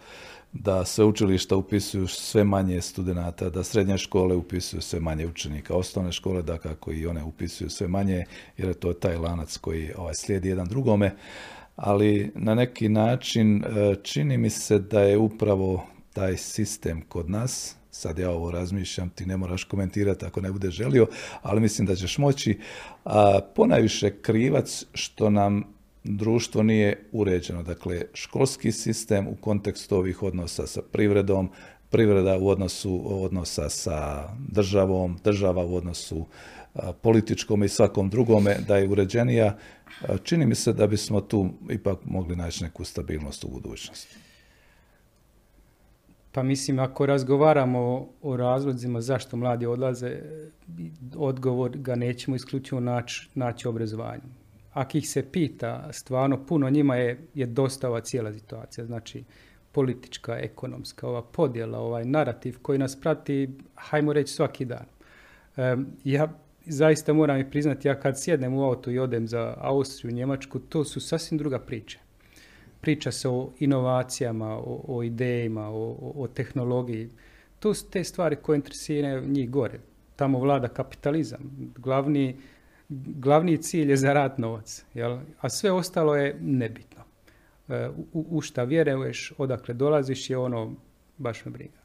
da 0.53 0.85
sve 0.85 1.05
učilišta 1.05 1.55
upisuju 1.55 2.07
sve 2.07 2.43
manje 2.43 2.81
studenata, 2.81 3.49
da 3.49 3.63
srednje 3.63 3.97
škole 3.97 4.35
upisuju 4.35 4.81
sve 4.81 4.99
manje 4.99 5.27
učenika, 5.27 5.75
osnovne 5.75 6.11
škole 6.11 6.41
da 6.41 6.57
kako 6.57 6.91
i 6.91 7.07
one 7.07 7.23
upisuju 7.23 7.69
sve 7.69 7.87
manje, 7.87 8.25
jer 8.57 8.67
je 8.67 8.73
to 8.73 8.93
taj 8.93 9.17
lanac 9.17 9.57
koji 9.57 9.91
ovaj, 9.97 10.15
slijedi 10.15 10.49
jedan 10.49 10.67
drugome. 10.67 11.15
Ali 11.75 12.31
na 12.35 12.55
neki 12.55 12.89
način 12.89 13.63
e, 13.63 13.95
čini 14.03 14.37
mi 14.37 14.49
se 14.49 14.79
da 14.79 15.01
je 15.01 15.17
upravo 15.17 15.83
taj 16.13 16.37
sistem 16.37 17.01
kod 17.01 17.29
nas, 17.29 17.75
sad 17.95 18.19
ja 18.19 18.31
ovo 18.31 18.51
razmišljam, 18.51 19.09
ti 19.09 19.25
ne 19.25 19.37
moraš 19.37 19.63
komentirati 19.63 20.25
ako 20.25 20.41
ne 20.41 20.51
bude 20.51 20.71
želio, 20.71 21.07
ali 21.41 21.61
mislim 21.61 21.87
da 21.87 21.95
ćeš 21.95 22.17
moći. 22.17 22.59
A, 23.05 23.39
ponajviše 23.55 24.11
krivac 24.21 24.85
što 24.93 25.29
nam 25.29 25.63
društvo 26.03 26.63
nije 26.63 27.07
uređeno. 27.11 27.63
Dakle, 27.63 28.01
školski 28.13 28.71
sistem 28.71 29.27
u 29.27 29.35
kontekstu 29.35 29.95
ovih 29.95 30.23
odnosa 30.23 30.67
sa 30.67 30.81
privredom, 30.91 31.49
privreda 31.89 32.37
u 32.37 32.47
odnosu 32.47 33.23
odnosa 33.23 33.69
sa 33.69 34.29
državom, 34.47 35.19
država 35.23 35.65
u 35.65 35.75
odnosu 35.75 36.25
političkom 37.01 37.63
i 37.63 37.69
svakom 37.69 38.09
drugome, 38.09 38.57
da 38.67 38.77
je 38.77 38.89
uređenija, 38.89 39.57
čini 40.23 40.45
mi 40.45 40.55
se 40.55 40.73
da 40.73 40.87
bismo 40.87 41.21
tu 41.21 41.49
ipak 41.69 41.99
mogli 42.05 42.35
naći 42.35 42.63
neku 42.63 42.83
stabilnost 42.83 43.43
u 43.43 43.47
budućnosti. 43.47 44.24
Pa 46.35 46.43
mislim, 46.43 46.79
ako 46.79 47.05
razgovaramo 47.05 48.07
o 48.21 48.37
razlozima 48.37 49.01
zašto 49.01 49.37
mladi 49.37 49.65
odlaze, 49.65 50.19
odgovor 51.15 51.77
ga 51.77 51.95
nećemo 51.95 52.35
isključivo 52.35 52.81
naći, 52.81 53.29
naći 53.35 53.67
obrazovanju. 53.67 54.21
Ako 54.73 54.97
ih 54.97 55.09
se 55.09 55.31
pita, 55.31 55.89
stvarno 55.91 56.45
puno 56.45 56.69
njima 56.69 56.95
je, 56.95 57.27
je 57.33 57.45
dosta 57.45 57.89
ova 57.89 58.01
cijela 58.01 58.33
situacija. 58.33 58.85
Znači, 58.85 59.23
politička, 59.71 60.37
ekonomska, 60.37 61.07
ova 61.07 61.21
podjela, 61.21 61.79
ovaj 61.79 62.05
narativ 62.05 62.57
koji 62.61 62.79
nas 62.79 63.01
prati, 63.01 63.49
hajmo 63.75 64.13
reći, 64.13 64.33
svaki 64.33 64.65
dan. 64.65 64.85
ja 66.03 66.33
zaista 66.65 67.13
moram 67.13 67.39
i 67.39 67.49
priznati, 67.49 67.87
ja 67.87 67.99
kad 67.99 68.21
sjednem 68.21 68.53
u 68.53 68.63
auto 68.63 68.91
i 68.91 68.99
odem 68.99 69.27
za 69.27 69.53
Austriju, 69.57 70.13
Njemačku, 70.13 70.59
to 70.59 70.83
su 70.83 70.99
sasvim 70.99 71.37
druga 71.37 71.59
priča 71.59 72.04
priča 72.85 73.11
se 73.11 73.29
o 73.29 73.49
inovacijama, 73.59 74.57
o, 74.57 74.81
o 74.87 75.03
idejima, 75.03 75.69
o, 75.69 76.13
o, 76.15 76.27
tehnologiji. 76.27 77.09
To 77.59 77.73
su 77.73 77.89
te 77.89 78.03
stvari 78.03 78.35
koje 78.35 78.55
interesiraju 78.55 79.27
njih 79.27 79.49
gore. 79.49 79.79
Tamo 80.15 80.39
vlada 80.39 80.67
kapitalizam. 80.67 81.39
Glavni, 81.77 82.35
glavni 82.89 83.57
cilj 83.57 83.89
je 83.89 83.97
zarat 83.97 84.37
novac. 84.37 84.85
Jel? 84.93 85.17
A 85.39 85.49
sve 85.49 85.71
ostalo 85.71 86.15
je 86.15 86.37
nebitno. 86.41 87.03
E, 87.69 87.89
u, 88.13 88.25
u 88.29 88.41
šta 88.41 88.63
vjeruješ, 88.63 89.33
odakle 89.37 89.73
dolaziš 89.73 90.29
je 90.29 90.37
ono, 90.37 90.75
baš 91.17 91.45
me 91.45 91.51
briga. 91.51 91.79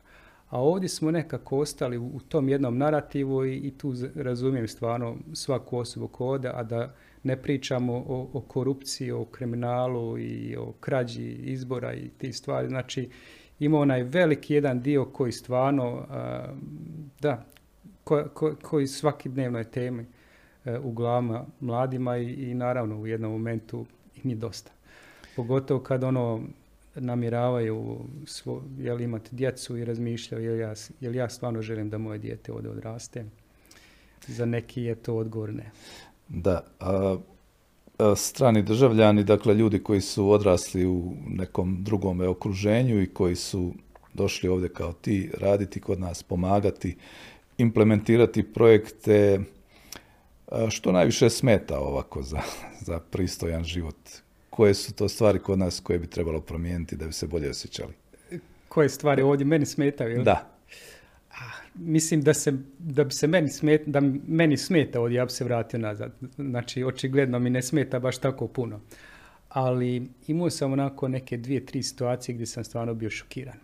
A 0.50 0.60
ovdje 0.60 0.88
smo 0.88 1.10
nekako 1.10 1.58
ostali 1.58 1.98
u 1.98 2.20
tom 2.28 2.48
jednom 2.48 2.78
narativu 2.78 3.44
i, 3.46 3.56
i 3.56 3.70
tu 3.70 3.94
razumijem 4.14 4.68
stvarno 4.68 5.16
svaku 5.32 5.78
osobu 5.78 6.08
koda, 6.08 6.52
a 6.54 6.62
da 6.62 6.94
ne 7.22 7.36
pričamo 7.36 7.92
o, 7.94 8.30
o 8.32 8.40
korupciji, 8.40 9.10
o 9.10 9.24
kriminalu 9.24 10.18
i 10.18 10.56
o 10.56 10.72
krađi 10.80 11.30
izbora 11.32 11.94
i 11.94 12.08
ti 12.18 12.32
stvari. 12.32 12.68
Znači, 12.68 13.08
ima 13.58 13.78
onaj 13.78 14.02
veliki 14.02 14.54
jedan 14.54 14.80
dio 14.80 15.04
koji 15.04 15.32
stvarno, 15.32 16.06
da, 17.20 17.44
ko, 18.04 18.24
ko, 18.34 18.54
koji 18.62 18.86
dnevno 19.24 19.58
je 19.58 19.70
temi 19.70 20.06
e, 20.64 20.78
u 20.78 20.92
glavama 20.92 21.46
mladima 21.60 22.16
i, 22.16 22.32
i 22.32 22.54
naravno 22.54 23.00
u 23.00 23.06
jednom 23.06 23.32
momentu 23.32 23.86
i 24.16 24.20
nije 24.24 24.36
dosta. 24.36 24.72
Pogotovo 25.36 25.80
kad 25.80 26.04
ono 26.04 26.42
namjeravaju 26.94 27.98
svo, 28.26 28.62
jel 28.78 29.00
imati 29.00 29.36
djecu 29.36 29.76
i 29.76 29.84
razmišljaju 29.84 30.44
jel 30.44 30.58
ja, 30.58 30.74
jel 31.00 31.14
ja 31.14 31.28
stvarno 31.28 31.62
želim 31.62 31.90
da 31.90 31.98
moje 31.98 32.18
dijete 32.18 32.52
ovdje 32.52 32.70
odraste. 32.70 33.24
Za 34.26 34.46
neki 34.46 34.82
je 34.82 34.94
to 34.94 35.16
odgovor 35.16 35.54
ne. 35.54 35.70
Da, 36.32 36.64
a, 36.80 37.16
strani 38.16 38.62
državljani, 38.62 39.24
dakle 39.24 39.54
ljudi 39.54 39.82
koji 39.82 40.00
su 40.00 40.30
odrasli 40.30 40.86
u 40.86 41.12
nekom 41.28 41.84
drugom 41.84 42.20
okruženju 42.20 43.02
i 43.02 43.06
koji 43.06 43.36
su 43.36 43.74
došli 44.14 44.48
ovdje 44.48 44.68
kao 44.68 44.92
ti 44.92 45.30
raditi 45.38 45.80
kod 45.80 46.00
nas, 46.00 46.22
pomagati, 46.22 46.96
implementirati 47.58 48.42
projekte, 48.42 49.40
što 50.70 50.92
najviše 50.92 51.30
smeta 51.30 51.80
ovako 51.80 52.22
za, 52.22 52.40
za 52.80 53.00
pristojan 53.00 53.64
život? 53.64 53.96
Koje 54.50 54.74
su 54.74 54.94
to 54.94 55.08
stvari 55.08 55.38
kod 55.38 55.58
nas 55.58 55.80
koje 55.80 55.98
bi 55.98 56.06
trebalo 56.06 56.40
promijeniti 56.40 56.96
da 56.96 57.06
bi 57.06 57.12
se 57.12 57.26
bolje 57.26 57.50
osjećali? 57.50 57.92
Koje 58.68 58.88
stvari 58.88 59.22
ovdje 59.22 59.46
meni 59.46 59.66
smetaju? 59.66 60.22
Da 60.22 60.49
mislim 61.74 62.22
da, 62.22 62.34
se, 62.34 62.52
da 62.78 63.04
bi 63.04 63.12
se 63.14 63.26
meni 63.26 63.48
smeta, 63.48 63.84
da 63.86 64.00
meni 64.26 64.56
smeta 64.56 65.00
ovdje, 65.00 65.16
ja 65.16 65.24
bi 65.24 65.30
se 65.30 65.44
vratio 65.44 65.78
nazad. 65.78 66.12
Znači, 66.36 66.84
očigledno 66.84 67.38
mi 67.38 67.50
ne 67.50 67.62
smeta 67.62 67.98
baš 67.98 68.18
tako 68.18 68.48
puno. 68.48 68.80
Ali 69.48 70.08
imao 70.26 70.50
sam 70.50 70.72
onako 70.72 71.08
neke 71.08 71.36
dvije, 71.36 71.66
tri 71.66 71.82
situacije 71.82 72.34
gdje 72.34 72.46
sam 72.46 72.64
stvarno 72.64 72.94
bio 72.94 73.10
šokiran. 73.10 73.56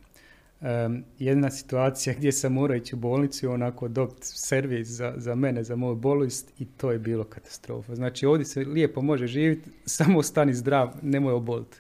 Um, 0.61 1.05
jedna 1.19 1.51
situacija 1.51 2.15
gdje 2.15 2.33
sam 2.33 2.53
morao 2.53 2.77
ići 2.77 2.95
u 2.95 2.99
bolnicu 2.99 3.47
i 3.47 3.49
onako 3.49 3.89
dobiti 3.89 4.27
servis 4.27 4.89
za, 4.89 5.15
za 5.17 5.35
mene, 5.35 5.65
za 5.65 5.77
moju 5.77 5.95
bolest 5.95 6.53
i 6.59 6.65
to 6.65 6.93
je 6.93 6.99
bilo 6.99 7.25
katastrofa. 7.25 7.95
Znači 7.95 8.27
ovdje 8.27 8.45
se 8.45 8.61
lijepo 8.61 9.03
može 9.03 9.27
živjeti, 9.27 9.71
samo 9.97 10.23
stani 10.23 10.55
zdrav, 10.55 10.91
nemoj 11.03 11.33
oboliti 11.33 11.79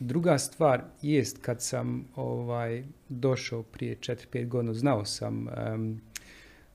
druga 0.00 0.38
stvar 0.38 0.82
jest 1.02 1.38
kad 1.42 1.62
sam 1.62 2.04
ovaj, 2.16 2.84
došao 3.08 3.62
prije 3.62 3.96
4-5 3.96 4.48
godina, 4.48 4.74
znao 4.74 5.04
sam 5.04 5.46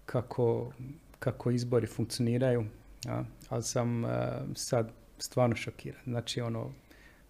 kako, 0.06 0.72
kako 1.20 1.52
izbori 1.52 1.88
funkcioniraju, 1.88 2.66
ja, 3.06 3.26
ali 3.50 3.64
sam 3.64 4.04
sad 4.56 4.92
stvarno 5.18 5.56
šokiran. 5.56 6.02
Znači 6.06 6.42
ono, 6.42 6.72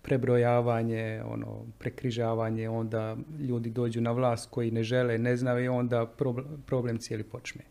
prebrojavanje, 0.02 1.22
ono, 1.26 1.66
prekrižavanje, 1.80 2.70
onda 2.70 3.18
ljudi 3.40 3.70
dođu 3.70 4.02
na 4.02 4.12
vlast 4.12 4.50
koji 4.50 4.72
ne 4.72 4.84
žele, 4.84 5.18
ne 5.18 5.38
znaju 5.38 5.66
i 5.66 5.68
onda 5.68 6.06
problem, 6.06 6.46
problem 6.66 6.98
cijeli 6.98 7.24
počne. 7.24 7.62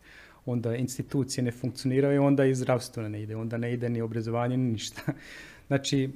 Onda 0.46 0.76
institucije 0.76 1.44
ne 1.44 1.52
funkcioniraju 1.52 2.24
onda 2.24 2.44
i 2.44 2.54
zdravstvo 2.54 3.08
ne 3.08 3.22
ide, 3.22 3.36
onda 3.36 3.56
ne 3.56 3.72
ide 3.72 3.88
ni 3.88 4.00
obrazovanje, 4.00 4.56
ni 4.56 4.72
ništa. 4.72 5.02
Znači, 5.68 6.10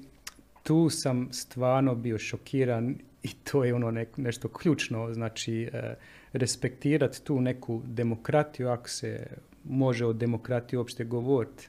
tu 0.63 0.91
sam 0.91 1.29
stvarno 1.33 1.95
bio 1.95 2.19
šokiran 2.19 2.99
i 3.23 3.29
to 3.29 3.65
je 3.65 3.75
ono 3.75 4.05
nešto 4.17 4.49
ključno, 4.49 5.15
znači 5.15 5.63
e, 5.63 5.95
respektirati 6.33 7.23
tu 7.25 7.41
neku 7.41 7.83
demokratiju, 7.85 8.69
ako 8.69 8.89
se 8.89 9.27
može 9.65 10.07
o 10.07 10.13
demokratiji 10.13 10.79
uopšte 10.79 11.05
govoriti 11.05 11.69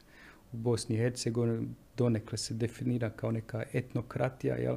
u 0.52 0.56
Bosni 0.56 0.96
i 0.96 0.98
Hercegovini, 0.98 1.68
donekle 1.96 2.38
se 2.38 2.54
definira 2.54 3.10
kao 3.10 3.30
neka 3.30 3.62
etnokratija, 3.72 4.56
jel? 4.56 4.76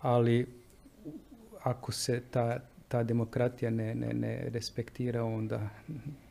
ali 0.00 0.46
ako 1.62 1.92
se 1.92 2.22
ta, 2.30 2.60
ta 2.88 3.02
demokratija 3.02 3.70
ne, 3.70 3.94
ne, 3.94 4.12
ne 4.12 4.48
respektira, 4.48 5.24
onda 5.24 5.68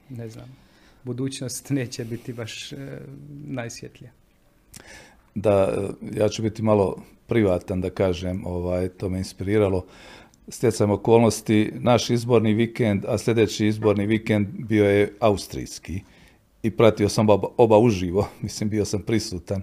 ne 0.09 0.29
znam, 0.29 0.55
budućnost 1.03 1.69
neće 1.69 2.05
biti 2.05 2.33
baš 2.33 2.73
e, 2.73 2.77
najsvjetlija 3.45 4.11
da 5.35 5.87
ja 6.15 6.29
ću 6.29 6.41
biti 6.41 6.61
malo 6.61 6.95
privatan 7.27 7.81
da 7.81 7.89
kažem, 7.89 8.45
ovaj, 8.45 8.87
to 8.87 9.09
me 9.09 9.17
inspiriralo. 9.17 9.85
Stjecam 10.47 10.91
okolnosti, 10.91 11.71
naš 11.75 12.09
izborni 12.09 12.53
vikend, 12.53 13.05
a 13.07 13.17
sljedeći 13.17 13.67
izborni 13.67 14.05
vikend 14.05 14.47
bio 14.53 14.89
je 14.89 15.13
austrijski 15.19 16.01
i 16.63 16.71
pratio 16.71 17.09
sam 17.09 17.29
oba, 17.29 17.47
oba 17.57 17.77
uživo, 17.77 18.27
mislim 18.41 18.69
bio 18.69 18.85
sam 18.85 19.01
prisutan 19.01 19.61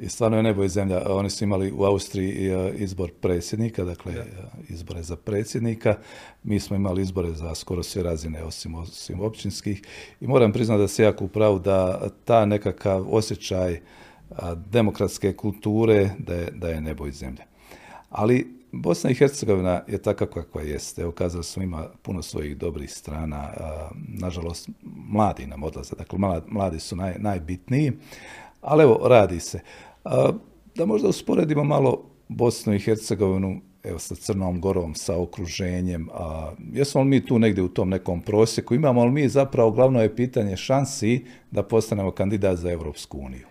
i 0.00 0.08
stvarno 0.08 0.36
je 0.36 0.42
nebo 0.42 0.64
i 0.64 0.68
zemlja. 0.68 1.02
Oni 1.06 1.30
su 1.30 1.44
imali 1.44 1.72
u 1.72 1.84
Austriji 1.84 2.48
e, 2.48 2.72
izbor 2.76 3.10
predsjednika, 3.20 3.84
dakle 3.84 4.12
e, 4.12 4.24
izbore 4.68 5.02
za 5.02 5.16
predsjednika. 5.16 5.96
Mi 6.42 6.60
smo 6.60 6.76
imali 6.76 7.02
izbore 7.02 7.32
za 7.32 7.54
skoro 7.54 7.82
sve 7.82 8.02
razine, 8.02 8.42
osim, 8.44 8.74
osim 8.74 9.20
općinskih. 9.20 9.82
I 10.20 10.26
moram 10.26 10.52
priznati 10.52 10.80
da 10.80 10.88
se 10.88 11.02
jako 11.02 11.24
upravo 11.24 11.58
da 11.58 12.08
ta 12.24 12.46
nekakav 12.46 13.06
osjećaj 13.10 13.80
demokratske 14.56 15.32
kulture 15.32 16.10
da 16.18 16.34
je, 16.34 16.50
da 16.50 16.68
je 16.68 16.80
nebo 16.80 17.06
i 17.06 17.12
zemlja. 17.12 17.44
Ali 18.10 18.58
Bosna 18.72 19.10
i 19.10 19.14
Hercegovina 19.14 19.82
je 19.88 19.98
takva 19.98 20.26
kakva 20.26 20.62
jeste. 20.62 21.02
Evo, 21.02 21.12
kazali 21.12 21.44
smo 21.44 21.62
ima 21.62 21.86
puno 22.02 22.22
svojih 22.22 22.56
dobrih 22.56 22.92
strana. 22.92 23.50
nažalost, 24.08 24.68
mladi 25.12 25.46
nam 25.46 25.62
odlaze. 25.62 25.96
Dakle, 25.96 26.18
mladi 26.46 26.80
su 26.80 26.96
naj, 26.96 27.14
najbitniji. 27.18 27.92
Ali 28.60 28.82
evo, 28.82 29.00
radi 29.04 29.40
se. 29.40 29.60
Da 30.74 30.86
možda 30.86 31.08
usporedimo 31.08 31.64
malo 31.64 32.04
Bosnu 32.28 32.74
i 32.74 32.78
Hercegovinu 32.78 33.60
evo, 33.82 33.98
sa 33.98 34.14
Crnom 34.14 34.60
Gorom, 34.60 34.94
sa 34.94 35.16
okruženjem. 35.16 36.08
A, 36.12 36.52
jesmo 36.72 37.00
li 37.00 37.08
mi 37.08 37.26
tu 37.26 37.38
negdje 37.38 37.64
u 37.64 37.68
tom 37.68 37.88
nekom 37.88 38.20
prosjeku? 38.20 38.74
Imamo 38.74 39.04
li 39.04 39.10
mi 39.10 39.28
zapravo, 39.28 39.70
glavno 39.70 40.02
je 40.02 40.16
pitanje 40.16 40.56
šansi 40.56 41.24
da 41.50 41.62
postanemo 41.62 42.10
kandidat 42.10 42.58
za 42.58 42.70
Europsku 42.70 43.18
uniju? 43.18 43.46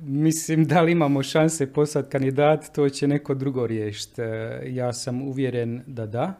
Mislim, 0.00 0.64
da 0.64 0.82
li 0.82 0.92
imamo 0.92 1.22
šanse 1.22 1.72
postati 1.72 2.10
kandidat, 2.10 2.74
to 2.74 2.88
će 2.88 3.08
neko 3.08 3.34
drugo 3.34 3.66
riješiti. 3.66 4.22
E, 4.22 4.62
ja 4.66 4.92
sam 4.92 5.22
uvjeren 5.22 5.82
da 5.86 6.06
da. 6.06 6.34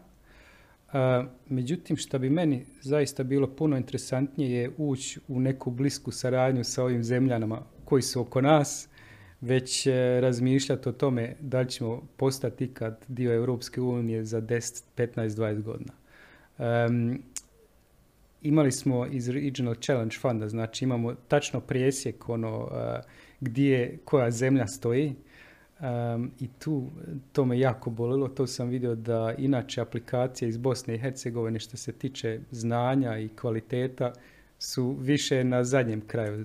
E, 0.93 1.25
međutim, 1.49 1.97
što 1.97 2.19
bi 2.19 2.31
meni 2.31 2.65
zaista 2.83 3.23
bilo 3.23 3.47
puno 3.47 3.77
interesantnije 3.77 4.61
je 4.63 4.71
ući 4.77 5.21
u 5.29 5.41
neku 5.41 5.71
blisku 5.71 6.11
saradnju 6.11 6.65
sa 6.65 6.85
ovim 6.85 7.05
zemljanama 7.05 7.63
koji 7.85 8.03
su 8.03 8.21
oko 8.21 8.41
nas, 8.41 8.89
već 9.41 9.87
e, 9.87 10.21
razmišljati 10.21 10.89
o 10.89 10.93
tome 10.93 11.37
da 11.41 11.61
li 11.61 11.71
ćemo 11.71 12.03
postati 12.17 12.65
ikad 12.65 13.05
dio 13.09 13.35
Europske 13.35 13.81
unije 13.81 14.25
za 14.25 14.41
10, 14.41 14.83
15, 14.97 15.29
20 15.29 15.63
godina. 15.63 15.93
imali 18.43 18.73
smo 18.73 19.07
iz 19.07 19.29
Regional 19.29 19.75
Challenge 19.75 20.17
Funda, 20.21 20.49
znači 20.49 20.85
imamo 20.85 21.15
tačno 21.15 21.61
prijesjek 21.61 22.29
ono, 22.29 22.69
gdje 23.41 23.99
koja 24.05 24.31
zemlja 24.31 24.67
stoji. 24.67 25.15
I 26.41 26.49
tu, 26.59 26.91
to 27.33 27.45
me 27.45 27.59
jako 27.59 27.91
bolilo, 27.91 28.29
to 28.29 28.47
sam 28.47 28.69
vidio 28.69 28.95
da 28.95 29.35
inače 29.39 29.81
aplikacije 29.81 30.49
iz 30.49 30.57
Bosne 30.57 30.95
i 30.95 30.99
Hercegovine 30.99 31.59
što 31.59 31.77
se 31.77 31.93
tiče 31.93 32.41
znanja 32.51 33.19
i 33.19 33.29
kvaliteta 33.29 34.13
su 34.59 34.97
više 35.01 35.45
na 35.45 35.65
zadnjem 35.65 36.01
kraju. 36.01 36.45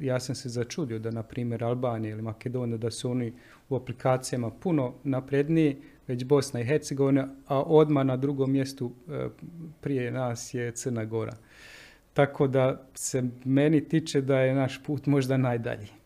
Ja 0.00 0.20
sam 0.20 0.34
se 0.34 0.48
začudio 0.48 0.98
da, 0.98 1.10
na 1.10 1.22
primjer, 1.22 1.64
Albanija 1.64 2.12
ili 2.12 2.22
Makedonija, 2.22 2.78
da 2.78 2.90
su 2.90 3.10
oni 3.10 3.32
u 3.68 3.76
aplikacijama 3.76 4.50
puno 4.50 4.94
napredniji, 5.04 5.76
već 6.08 6.24
Bosna 6.24 6.60
i 6.60 6.64
Hercegovina, 6.64 7.28
a 7.46 7.62
odmah 7.62 8.06
na 8.06 8.16
drugom 8.16 8.52
mjestu 8.52 8.92
e, 9.08 9.28
prije 9.80 10.10
nas 10.10 10.54
je 10.54 10.72
Crna 10.72 11.04
Gora. 11.04 11.36
Tako 12.14 12.46
da 12.46 12.82
se 12.94 13.22
meni 13.44 13.88
tiče 13.88 14.20
da 14.20 14.40
je 14.40 14.54
naš 14.54 14.82
put 14.82 15.06
možda 15.06 15.36
najdalji 15.36 15.99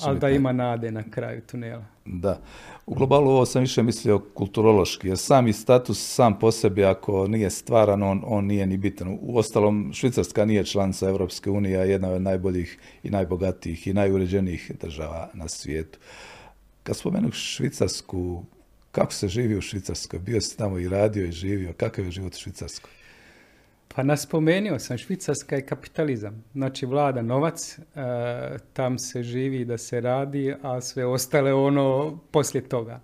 ali 0.00 0.18
da 0.18 0.30
ima 0.30 0.52
nade 0.52 0.90
na 0.90 1.02
kraju 1.10 1.40
tunela. 1.40 1.84
Da. 2.04 2.40
U 2.86 2.94
globalu 2.94 3.30
ovo 3.30 3.46
sam 3.46 3.60
više 3.60 3.82
mislio 3.82 4.18
kulturološki, 4.18 5.08
jer 5.08 5.18
sami 5.18 5.52
status 5.52 6.14
sam 6.14 6.38
po 6.38 6.52
sebi 6.52 6.84
ako 6.84 7.26
nije 7.26 7.50
stvaran, 7.50 8.02
on, 8.02 8.22
on 8.26 8.44
nije 8.44 8.66
ni 8.66 8.76
bitan. 8.76 9.18
U 9.20 9.38
ostalom, 9.38 9.90
Švicarska 9.94 10.44
nije 10.44 10.64
članica 10.64 11.08
Europske 11.08 11.50
unije, 11.50 11.78
a 11.78 11.84
jedna 11.84 12.08
od 12.08 12.22
najboljih 12.22 12.78
i 13.02 13.10
najbogatijih 13.10 13.86
i 13.86 13.94
najuređenijih 13.94 14.72
država 14.80 15.30
na 15.34 15.48
svijetu. 15.48 15.98
Kad 16.82 16.96
spomenu 16.96 17.30
Švicarsku, 17.30 18.44
kako 18.92 19.12
se 19.12 19.28
živi 19.28 19.56
u 19.56 19.60
Švicarskoj? 19.60 20.18
Bio 20.18 20.40
si 20.40 20.56
tamo 20.56 20.78
i 20.78 20.88
radio 20.88 21.24
i 21.24 21.32
živio. 21.32 21.72
Kakav 21.72 22.04
je 22.04 22.10
život 22.10 22.34
u 22.34 22.38
Švicarskoj? 22.38 22.90
Pa 23.94 24.02
naspomenuo 24.02 24.78
sam, 24.78 24.98
Švicarska 24.98 25.56
je 25.56 25.66
kapitalizam. 25.66 26.44
Znači 26.52 26.86
vlada 26.86 27.22
novac, 27.22 27.78
e, 27.78 27.82
tam 28.72 28.98
se 28.98 29.22
živi 29.22 29.64
da 29.64 29.78
se 29.78 30.00
radi, 30.00 30.54
a 30.62 30.80
sve 30.80 31.06
ostale 31.06 31.54
ono 31.54 32.18
poslije 32.30 32.68
toga. 32.68 33.00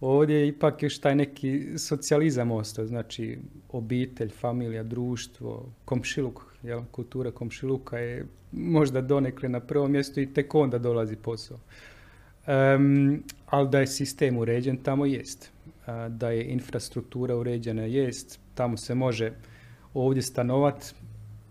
Ovdje 0.00 0.36
je 0.36 0.48
ipak 0.48 0.82
još 0.82 0.98
taj 0.98 1.14
neki 1.14 1.78
socijalizam 1.78 2.50
ostao, 2.50 2.86
znači 2.86 3.38
obitelj, 3.68 4.28
familija, 4.28 4.82
društvo, 4.82 5.72
komšiluk, 5.84 6.44
jel? 6.62 6.82
kultura 6.90 7.30
komšiluka 7.30 7.98
je 7.98 8.26
možda 8.52 9.00
donekle 9.00 9.48
na 9.48 9.60
prvom 9.60 9.92
mjestu 9.92 10.20
i 10.20 10.32
tek 10.32 10.54
onda 10.54 10.78
dolazi 10.78 11.16
posao. 11.16 11.58
Um, 12.46 13.22
ali 13.46 13.68
da 13.68 13.80
je 13.80 13.86
sistem 13.86 14.36
uređen, 14.38 14.76
tamo 14.76 15.06
jest. 15.06 15.50
da 16.08 16.30
je 16.30 16.44
infrastruktura 16.44 17.36
uređena, 17.36 17.82
jest. 17.82 18.40
Tamo 18.54 18.76
se 18.76 18.94
može 18.94 19.32
ovdje 19.94 20.22
stanovat, 20.22 20.94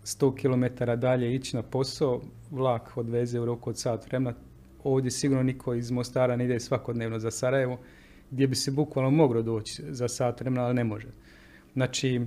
100 0.04 0.34
km 0.40 0.84
dalje 1.00 1.34
ići 1.34 1.56
na 1.56 1.62
posao, 1.62 2.20
vlak 2.50 2.96
odveze 2.96 3.40
u 3.40 3.44
roku 3.44 3.70
od 3.70 3.78
sat 3.78 4.06
vremena. 4.06 4.36
Ovdje 4.84 5.10
sigurno 5.10 5.42
niko 5.42 5.74
iz 5.74 5.90
Mostara 5.90 6.36
ne 6.36 6.44
ide 6.44 6.60
svakodnevno 6.60 7.18
za 7.18 7.30
Sarajevo, 7.30 7.78
gdje 8.30 8.46
bi 8.46 8.56
se 8.56 8.70
bukvalno 8.70 9.10
moglo 9.10 9.42
doći 9.42 9.82
za 9.88 10.08
sat 10.08 10.40
vremena, 10.40 10.64
ali 10.64 10.74
ne 10.74 10.84
može. 10.84 11.08
Znači, 11.72 12.20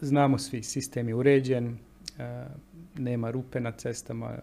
znamo 0.00 0.38
svi, 0.38 0.62
sistem 0.62 1.08
je 1.08 1.14
uređen, 1.14 1.78
e, 2.18 2.46
nema 2.98 3.30
rupe 3.30 3.60
na 3.60 3.72
cestama, 3.72 4.30
e, 4.30 4.40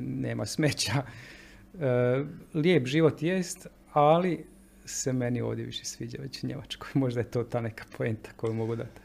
nema 0.00 0.46
smeća. 0.46 1.02
E, 1.80 2.24
lijep 2.54 2.86
život 2.86 3.22
jest, 3.22 3.66
ali 3.92 4.44
se 4.84 5.12
meni 5.12 5.40
ovdje 5.40 5.64
više 5.64 5.84
sviđa 5.84 6.18
već 6.22 6.42
u 6.42 6.46
Njemačkoj. 6.46 6.90
Možda 7.00 7.20
je 7.20 7.30
to 7.30 7.44
ta 7.44 7.60
neka 7.60 7.84
poenta 7.96 8.30
koju 8.36 8.54
mogu 8.54 8.76
dati. 8.76 9.00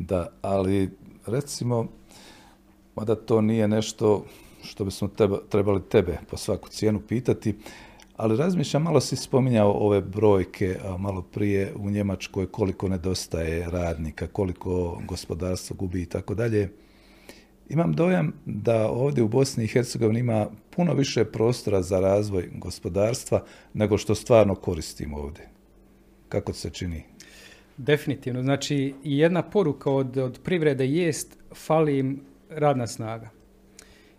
Da, 0.00 0.26
ali 0.42 0.90
recimo, 1.26 1.86
mada 2.96 3.14
to 3.14 3.40
nije 3.40 3.68
nešto 3.68 4.24
što 4.62 4.84
bismo 4.84 5.08
trebali 5.50 5.82
tebe 5.88 6.18
po 6.30 6.36
svaku 6.36 6.68
cijenu 6.68 7.00
pitati, 7.00 7.58
ali 8.16 8.36
razmišljam, 8.36 8.82
malo 8.82 9.00
si 9.00 9.16
spominjao 9.16 9.72
ove 9.72 10.00
brojke 10.00 10.78
malo 10.98 11.22
prije 11.22 11.74
u 11.76 11.90
Njemačkoj 11.90 12.46
koliko 12.46 12.88
nedostaje 12.88 13.70
radnika, 13.70 14.26
koliko 14.26 15.02
gospodarstvo 15.08 15.76
gubi 15.76 16.02
i 16.02 16.06
tako 16.06 16.34
dalje. 16.34 16.72
Imam 17.68 17.92
dojam 17.92 18.32
da 18.46 18.90
ovdje 18.90 19.22
u 19.22 19.28
Bosni 19.28 19.64
i 19.64 19.68
Hercegovini 19.68 20.20
ima 20.20 20.46
puno 20.70 20.94
više 20.94 21.24
prostora 21.24 21.82
za 21.82 22.00
razvoj 22.00 22.50
gospodarstva 22.54 23.44
nego 23.74 23.98
što 23.98 24.14
stvarno 24.14 24.54
koristimo 24.54 25.16
ovdje. 25.16 25.48
Kako 26.28 26.52
se 26.52 26.70
čini? 26.70 27.04
Definitivno. 27.78 28.42
Znači, 28.42 28.94
jedna 29.04 29.42
poruka 29.42 29.90
od, 29.90 30.16
od 30.16 30.40
privrede 30.44 30.86
jest 30.86 31.38
fali 31.54 31.98
im 31.98 32.20
radna 32.50 32.86
snaga. 32.86 33.30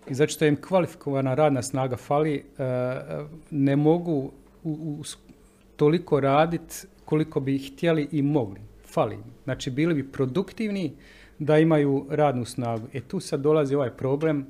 I 0.09 0.13
zato 0.13 0.31
što 0.31 0.45
im 0.45 0.61
kvalifikovana 0.61 1.33
radna 1.33 1.61
snaga 1.61 1.97
fali, 1.97 2.35
e, 2.35 2.43
ne 3.51 3.75
mogu 3.75 4.31
u, 4.63 5.03
toliko 5.75 6.19
raditi 6.19 6.75
koliko 7.05 7.39
bi 7.39 7.57
htjeli 7.57 8.07
i 8.11 8.21
mogli. 8.21 8.61
Fali 8.85 9.15
im. 9.15 9.23
Znači, 9.43 9.71
bili 9.71 9.93
bi 9.93 10.11
produktivni 10.11 10.93
da 11.39 11.57
imaju 11.57 12.05
radnu 12.09 12.45
snagu. 12.45 12.87
E 12.93 13.01
tu 13.01 13.19
sad 13.19 13.41
dolazi 13.41 13.75
ovaj 13.75 13.91
problem 13.91 14.45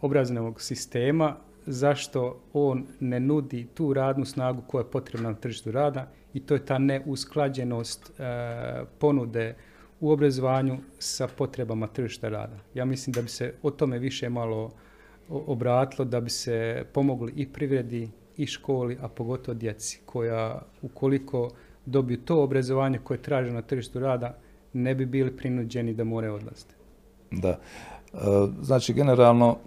obrazovnog 0.00 0.60
sistema 0.60 1.36
zašto 1.66 2.40
on 2.52 2.86
ne 3.00 3.20
nudi 3.20 3.66
tu 3.74 3.92
radnu 3.92 4.24
snagu 4.24 4.62
koja 4.66 4.80
je 4.82 4.90
potrebna 4.90 5.30
na 5.30 5.36
tržištu 5.36 5.70
rada 5.70 6.12
i 6.34 6.40
to 6.40 6.54
je 6.54 6.64
ta 6.64 6.78
neusklađenost 6.78 8.10
e, 8.10 8.22
ponude 8.98 9.54
u 10.00 10.10
obrazovanju 10.10 10.78
sa 10.98 11.28
potrebama 11.28 11.86
tržišta 11.86 12.28
rada. 12.28 12.56
Ja 12.74 12.84
mislim 12.84 13.12
da 13.12 13.22
bi 13.22 13.28
se 13.28 13.54
o 13.62 13.70
tome 13.70 13.98
više 13.98 14.28
malo 14.28 14.70
obratilo, 15.28 16.04
da 16.04 16.20
bi 16.20 16.30
se 16.30 16.84
pomogli 16.92 17.32
i 17.36 17.46
privredi 17.52 18.10
i 18.36 18.46
školi, 18.46 18.98
a 19.00 19.08
pogotovo 19.08 19.54
djeci 19.54 20.00
koja 20.06 20.62
ukoliko 20.82 21.50
dobiju 21.86 22.18
to 22.24 22.42
obrazovanje 22.42 22.98
koje 22.98 23.22
traže 23.22 23.50
na 23.50 23.62
tržištu 23.62 24.00
rada, 24.00 24.38
ne 24.72 24.94
bi 24.94 25.06
bili 25.06 25.36
prinuđeni 25.36 25.94
da 25.94 26.04
moraju 26.04 26.34
odlaziti. 26.34 26.74
Da. 27.30 27.48
E, 27.48 27.58
znači, 28.62 28.92
generalno, 28.92 29.58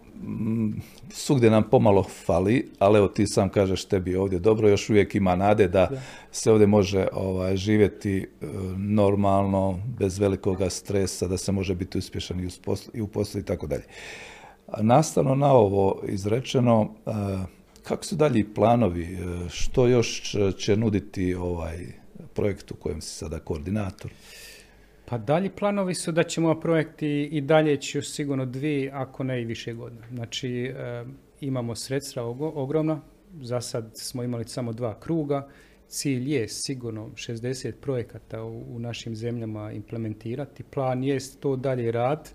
svugdje 1.10 1.50
nam 1.50 1.64
pomalo 1.70 2.04
fali, 2.04 2.70
ali 2.80 2.98
evo 2.98 3.08
ti 3.08 3.28
sam 3.28 3.50
kažeš 3.50 3.86
tebi 3.86 4.16
ovdje 4.16 4.40
dobro, 4.40 4.70
još 4.70 4.90
uvijek 4.90 5.16
ima 5.16 5.36
nade 5.36 5.68
da, 5.68 5.90
se 6.32 6.52
ovdje 6.52 6.68
može 6.68 7.08
ovaj, 7.14 7.58
živjeti 7.58 8.18
e, 8.18 8.46
normalno, 8.78 9.80
bez 10.00 10.20
velikoga 10.20 10.70
stresa, 10.70 11.28
da 11.28 11.38
se 11.38 11.52
može 11.52 11.76
biti 11.76 11.98
uspješan 11.98 12.40
i, 12.40 12.50
i 12.94 13.02
u 13.02 13.08
poslu 13.08 13.40
i 13.40 13.46
tako 13.46 13.68
dalje. 13.68 13.84
Nastavno 14.82 15.36
na 15.36 15.54
ovo 15.54 16.02
izrečeno, 16.08 16.90
e, 17.06 17.12
kako 17.84 18.06
su 18.06 18.16
dalji 18.16 18.54
planovi, 18.54 19.04
e, 19.04 19.50
što 19.50 19.88
još 19.88 20.36
će 20.58 20.78
nuditi 20.78 21.36
ovaj 21.36 21.78
projekt 22.34 22.72
u 22.72 22.76
kojem 22.76 23.02
si 23.02 23.18
sada 23.18 23.40
koordinator? 23.40 24.12
Pa 25.06 25.18
dalji 25.18 25.50
planovi 25.50 25.96
su 25.96 26.12
da 26.12 26.24
ćemo 26.24 26.60
projekti 26.60 27.24
i 27.32 27.42
dalje 27.42 27.78
će 27.78 28.02
sigurno 28.02 28.46
dvije, 28.46 28.92
ako 28.94 29.24
ne 29.24 29.42
i 29.42 29.46
više 29.46 29.74
godina. 29.74 30.08
Znači, 30.12 30.50
e, 30.50 31.06
imamo 31.42 31.76
sredstva 31.76 32.24
ogromna, 32.40 33.02
za 33.42 33.62
sad 33.62 33.92
smo 33.96 34.24
imali 34.24 34.48
samo 34.48 34.74
dva 34.74 35.00
kruga, 35.00 35.48
cilj 35.88 36.34
je 36.34 36.48
sigurno 36.48 37.10
60 37.10 37.72
projekata 37.82 38.44
u, 38.44 38.80
našim 38.80 39.16
zemljama 39.16 39.72
implementirati, 39.72 40.64
plan 40.64 41.04
je 41.04 41.18
to 41.40 41.56
dalje 41.56 41.92
rad, 41.92 42.30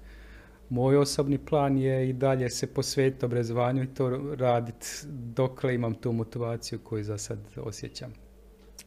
moj 0.69 0.97
osobni 0.97 1.39
plan 1.39 1.79
je 1.79 2.09
i 2.09 2.13
dalje 2.13 2.51
se 2.51 2.67
posvetiti 2.67 3.25
obrazovanju 3.25 3.83
i 3.83 3.95
to 3.95 4.35
raditi 4.37 4.87
dokle 5.07 5.75
imam 5.75 5.95
tu 5.95 6.13
motivaciju 6.13 6.79
koju 6.79 7.05
za 7.05 7.19
sad 7.19 7.39
osjećam. 7.57 8.28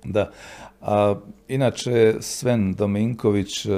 Da. 0.04 0.32
A, 0.82 1.16
inače, 1.48 2.16
Sven 2.20 2.74
Dominković, 2.74 3.66
e, 3.66 3.70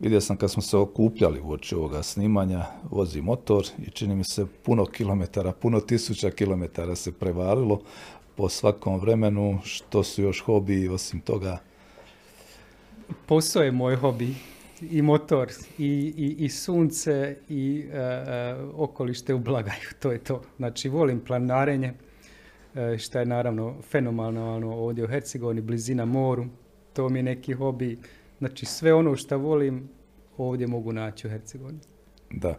vidio 0.00 0.20
sam 0.20 0.36
kad 0.36 0.50
smo 0.50 0.62
se 0.62 0.76
okupljali 0.76 1.40
uoči 1.40 1.74
ovoga 1.74 2.02
snimanja, 2.02 2.64
vozi 2.90 3.22
motor 3.22 3.66
i 3.86 3.90
čini 3.90 4.16
mi 4.16 4.24
se 4.24 4.46
puno 4.62 4.86
kilometara, 4.86 5.52
puno 5.52 5.80
tisuća 5.80 6.30
kilometara 6.30 6.94
se 6.94 7.12
prevalilo 7.12 7.80
po 8.36 8.48
svakom 8.48 9.00
vremenu, 9.00 9.58
što 9.64 10.02
su 10.02 10.22
još 10.22 10.40
hobi 10.40 10.88
osim 10.88 11.20
toga? 11.20 11.58
Posao 13.26 13.62
je 13.62 13.72
moj 13.72 13.96
hobi 13.96 14.34
i 14.90 15.02
motor 15.02 15.48
i, 15.78 16.14
i, 16.16 16.44
i 16.44 16.48
sunce 16.48 17.36
i 17.48 17.84
uh, 17.86 18.80
okolište 18.80 19.34
u 19.34 19.38
blagaju, 19.38 19.88
to 20.00 20.12
je 20.12 20.18
to. 20.18 20.42
Znači 20.56 20.88
volim 20.88 21.20
planarenje, 21.20 21.94
E, 22.78 22.98
što 22.98 23.18
je 23.18 23.26
naravno 23.26 23.74
fenomenalno 23.82 24.76
ovdje 24.76 25.04
u 25.04 25.08
Hercegovini, 25.08 25.60
blizina 25.60 26.04
moru, 26.04 26.44
to 26.92 27.08
mi 27.08 27.18
je 27.18 27.22
neki 27.22 27.52
hobi. 27.52 27.98
Znači 28.38 28.66
sve 28.66 28.94
ono 28.94 29.16
što 29.16 29.38
volim 29.38 29.88
ovdje 30.36 30.66
mogu 30.66 30.92
naći 30.92 31.26
u 31.26 31.30
Hercegovini. 31.30 31.78
Da. 32.30 32.54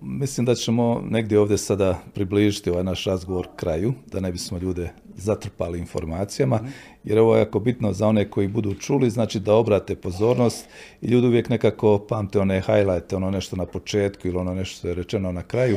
mislim 0.00 0.46
da 0.46 0.54
ćemo 0.54 1.02
negdje 1.10 1.38
ovdje 1.38 1.58
sada 1.58 1.98
približiti 2.14 2.70
ovaj 2.70 2.84
naš 2.84 3.04
razgovor 3.04 3.48
kraju, 3.56 3.92
da 4.12 4.20
ne 4.20 4.32
bismo 4.32 4.58
ljude 4.58 4.90
zatrpali 5.16 5.78
informacijama, 5.78 6.56
mhm. 6.56 6.68
jer 7.04 7.18
ovo 7.18 7.36
je 7.36 7.40
jako 7.40 7.60
bitno 7.60 7.92
za 7.92 8.06
one 8.06 8.30
koji 8.30 8.48
budu 8.48 8.74
čuli, 8.74 9.10
znači 9.10 9.40
da 9.40 9.54
obrate 9.54 9.96
pozornost 9.96 10.68
i 11.00 11.06
ljudi 11.06 11.26
uvijek 11.26 11.48
nekako 11.48 11.98
pamte 12.08 12.38
one 12.40 12.60
highlighte, 12.60 13.16
ono 13.16 13.30
nešto 13.30 13.56
na 13.56 13.66
početku 13.66 14.28
ili 14.28 14.36
ono 14.36 14.54
nešto 14.54 14.78
što 14.78 14.88
je 14.88 14.94
rečeno 14.94 15.32
na 15.32 15.42
kraju 15.42 15.76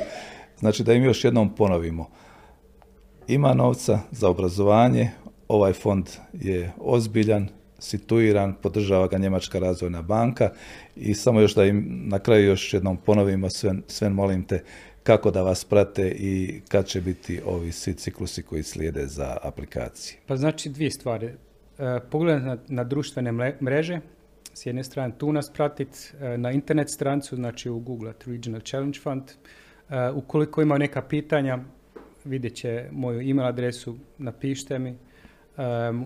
Znači 0.60 0.84
da 0.84 0.94
im 0.94 1.04
još 1.04 1.24
jednom 1.24 1.56
ponovimo. 1.56 2.10
Ima 3.28 3.54
novca 3.54 4.00
za 4.12 4.30
obrazovanje, 4.30 5.10
ovaj 5.48 5.74
fond 5.74 6.10
je 6.34 6.72
ozbiljan, 6.80 7.48
situiran, 7.80 8.54
podržava 8.62 9.08
ga 9.08 9.18
Njemačka 9.18 9.60
razvojna 9.60 10.02
banka 10.02 10.52
i 10.96 11.14
samo 11.14 11.42
još 11.42 11.56
da 11.56 11.66
im 11.66 12.02
na 12.06 12.20
kraju 12.20 12.46
još 12.46 12.74
jednom 12.74 12.98
ponovimo, 12.98 13.50
sve, 13.88 14.10
molim 14.10 14.44
te, 14.44 14.64
kako 15.04 15.32
da 15.32 15.42
vas 15.42 15.66
prate 15.66 16.10
i 16.10 16.62
kad 16.68 16.86
će 16.86 17.02
biti 17.02 17.42
ovi 17.46 17.72
svi 17.72 17.94
ciklusi 17.94 18.44
koji 18.44 18.64
slijede 18.64 19.08
za 19.08 19.38
aplikacije? 19.44 20.20
Pa 20.28 20.36
znači 20.36 20.70
dvije 20.70 20.92
stvari. 20.92 21.26
E, 21.26 21.34
pogledajte 22.12 22.64
na, 22.68 22.84
društvene 22.84 23.32
mreže, 23.62 24.00
s 24.54 24.66
jedne 24.66 24.84
strane 24.84 25.14
tu 25.18 25.34
nas 25.34 25.52
pratiti, 25.54 26.00
e, 26.22 26.38
na 26.38 26.52
internet 26.52 26.90
strancu, 26.90 27.36
znači 27.36 27.70
u 27.70 27.80
Google 27.80 28.14
Regional 28.26 28.62
Challenge 28.62 29.00
Fund, 29.00 29.24
ukoliko 30.14 30.62
ima 30.62 30.78
neka 30.78 31.02
pitanja, 31.02 31.60
vidjet 32.26 32.56
će 32.56 32.90
moju 32.92 33.30
email 33.30 33.48
adresu, 33.48 33.98
napišite 34.18 34.80
mi. 34.80 34.96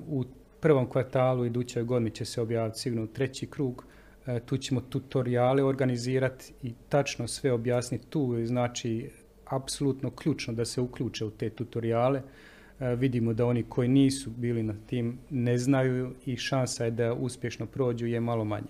U 0.08 0.24
prvom 0.62 0.90
kvartalu 0.90 1.46
idućoj 1.46 1.84
godini 1.84 2.12
će 2.12 2.26
se 2.26 2.42
objaviti 2.42 2.80
sigurno 2.80 3.08
treći 3.08 3.48
krug. 3.48 3.86
Uh, 4.28 4.40
tu 4.46 4.58
ćemo 4.58 4.82
tutoriale 4.82 5.64
organizirati 5.64 6.54
i 6.64 6.74
tačno 6.90 7.28
sve 7.28 7.52
objasniti 7.52 8.08
tu. 8.08 8.46
Znači, 8.46 9.10
apsolutno 9.46 10.12
ključno 10.12 10.54
da 10.54 10.66
se 10.66 10.82
uključe 10.82 11.26
u 11.26 11.32
te 11.32 11.50
tutoriale. 11.50 12.22
Uh, 12.22 12.88
vidimo 13.00 13.34
da 13.34 13.46
oni 13.46 13.64
koji 13.64 13.88
nisu 13.88 14.30
bili 14.30 14.64
na 14.64 14.76
tim 14.88 15.20
ne 15.30 15.58
znaju 15.58 16.14
i 16.26 16.38
šansa 16.38 16.86
je 16.86 16.92
da 16.92 17.14
uspješno 17.14 17.66
prođu 17.66 18.06
je 18.06 18.20
malo 18.20 18.46
manje. 18.46 18.68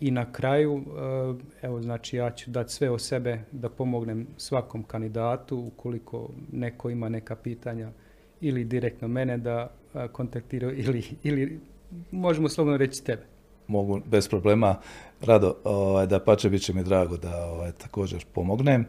I 0.00 0.10
na 0.10 0.32
kraju, 0.32 0.82
eh, 0.86 1.66
evo 1.66 1.82
znači 1.82 2.16
ja 2.16 2.30
ću 2.30 2.50
dati 2.50 2.72
sve 2.72 2.90
o 2.90 2.98
sebe 2.98 3.40
da 3.52 3.68
pomognem 3.68 4.26
svakom 4.36 4.82
kandidatu 4.82 5.58
ukoliko 5.58 6.28
neko 6.52 6.90
ima 6.90 7.08
neka 7.08 7.36
pitanja 7.36 7.90
ili 8.40 8.64
direktno 8.64 9.08
mene 9.08 9.38
da 9.38 9.70
eh, 9.94 10.08
kontaktiraju 10.08 10.78
ili, 10.84 11.04
ili 11.22 11.60
možemo 12.10 12.48
slobodno 12.48 12.76
reći 12.76 13.04
tebe. 13.04 13.22
Mogu 13.66 14.00
bez 14.06 14.28
problema. 14.28 14.76
Rado, 15.20 15.56
ovaj, 15.64 16.06
da 16.06 16.20
pače, 16.20 16.50
bit 16.50 16.62
će 16.62 16.74
mi 16.74 16.84
drago 16.84 17.16
da 17.16 17.46
ovaj, 17.46 17.72
također 17.72 18.24
pomognem. 18.32 18.86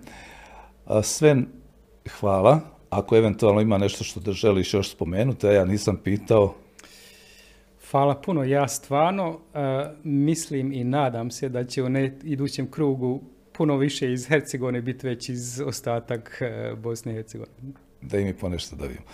Sve 1.03 1.35
hvala. 2.19 2.59
Ako 2.89 3.15
eventualno 3.17 3.61
ima 3.61 3.77
nešto 3.77 4.03
što 4.03 4.19
da 4.19 4.31
želiš 4.31 4.73
još 4.73 4.91
spomenuti, 4.91 5.47
a 5.47 5.51
ja 5.51 5.65
nisam 5.65 5.97
pitao, 6.03 6.55
Hvala 7.91 8.15
puno. 8.15 8.43
Ja 8.43 8.67
stvarno 8.67 9.39
e, 9.53 9.59
mislim 10.03 10.71
i 10.71 10.83
nadam 10.83 11.31
se 11.31 11.49
da 11.49 11.63
će 11.63 11.83
u 11.83 11.89
ne, 11.89 12.19
idućem 12.23 12.71
krugu 12.71 13.21
puno 13.51 13.77
više 13.77 14.13
iz 14.13 14.27
Hercegovine 14.27 14.81
biti 14.81 15.07
već 15.07 15.29
iz 15.29 15.61
ostatak 15.65 16.37
e, 16.41 16.75
Bosne 16.75 17.11
i 17.11 17.15
Hercegovine. 17.15 17.73
Da 18.01 18.19
i 18.19 18.23
mi 18.23 18.33
ponešto 18.33 18.75
dobijemo. 18.75 19.05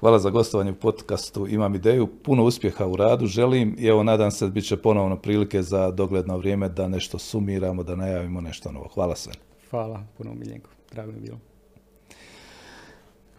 Hvala 0.00 0.18
za 0.18 0.30
gostovanje 0.30 0.70
u 0.70 0.74
podcastu. 0.74 1.46
Imam 1.48 1.74
ideju, 1.74 2.06
puno 2.06 2.44
uspjeha 2.44 2.86
u 2.86 2.96
radu 2.96 3.26
želim 3.26 3.76
i 3.78 3.86
evo 3.86 4.02
nadam 4.02 4.30
se 4.30 4.44
da 4.44 4.50
bit 4.50 4.64
će 4.64 4.76
ponovno 4.76 5.16
prilike 5.16 5.62
za 5.62 5.90
dogledno 5.90 6.36
vrijeme 6.36 6.68
da 6.68 6.88
nešto 6.88 7.18
sumiramo, 7.18 7.82
da 7.82 7.96
najavimo 7.96 8.40
nešto 8.40 8.72
novo. 8.72 8.88
Hvala 8.94 9.16
sve. 9.16 9.32
Hvala 9.70 10.02
puno 10.18 10.34
Miljenko. 10.34 10.70
Drago 10.92 11.12
mi 11.12 11.20
bilo. 11.20 11.38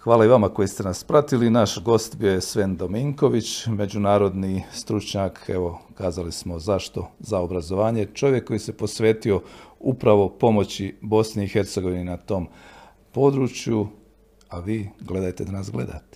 Hvala 0.03 0.25
i 0.25 0.27
vama 0.27 0.49
koji 0.49 0.67
ste 0.67 0.83
nas 0.83 1.03
pratili. 1.03 1.49
Naš 1.49 1.83
gost 1.83 2.17
bio 2.17 2.31
je 2.31 2.41
Sven 2.41 2.75
Dominković, 2.75 3.67
međunarodni 3.67 4.63
stručnjak, 4.71 5.45
evo, 5.47 5.79
kazali 5.93 6.31
smo 6.31 6.59
zašto, 6.59 7.11
za 7.19 7.39
obrazovanje. 7.39 8.07
Čovjek 8.13 8.47
koji 8.47 8.59
se 8.59 8.77
posvetio 8.77 9.41
upravo 9.79 10.29
pomoći 10.29 10.95
Bosni 11.01 11.43
i 11.43 11.47
Hercegovini 11.47 12.03
na 12.03 12.17
tom 12.17 12.47
području, 13.11 13.87
a 14.49 14.59
vi 14.59 14.89
gledajte 14.99 15.45
da 15.45 15.51
nas 15.51 15.71
gledate. 15.71 16.08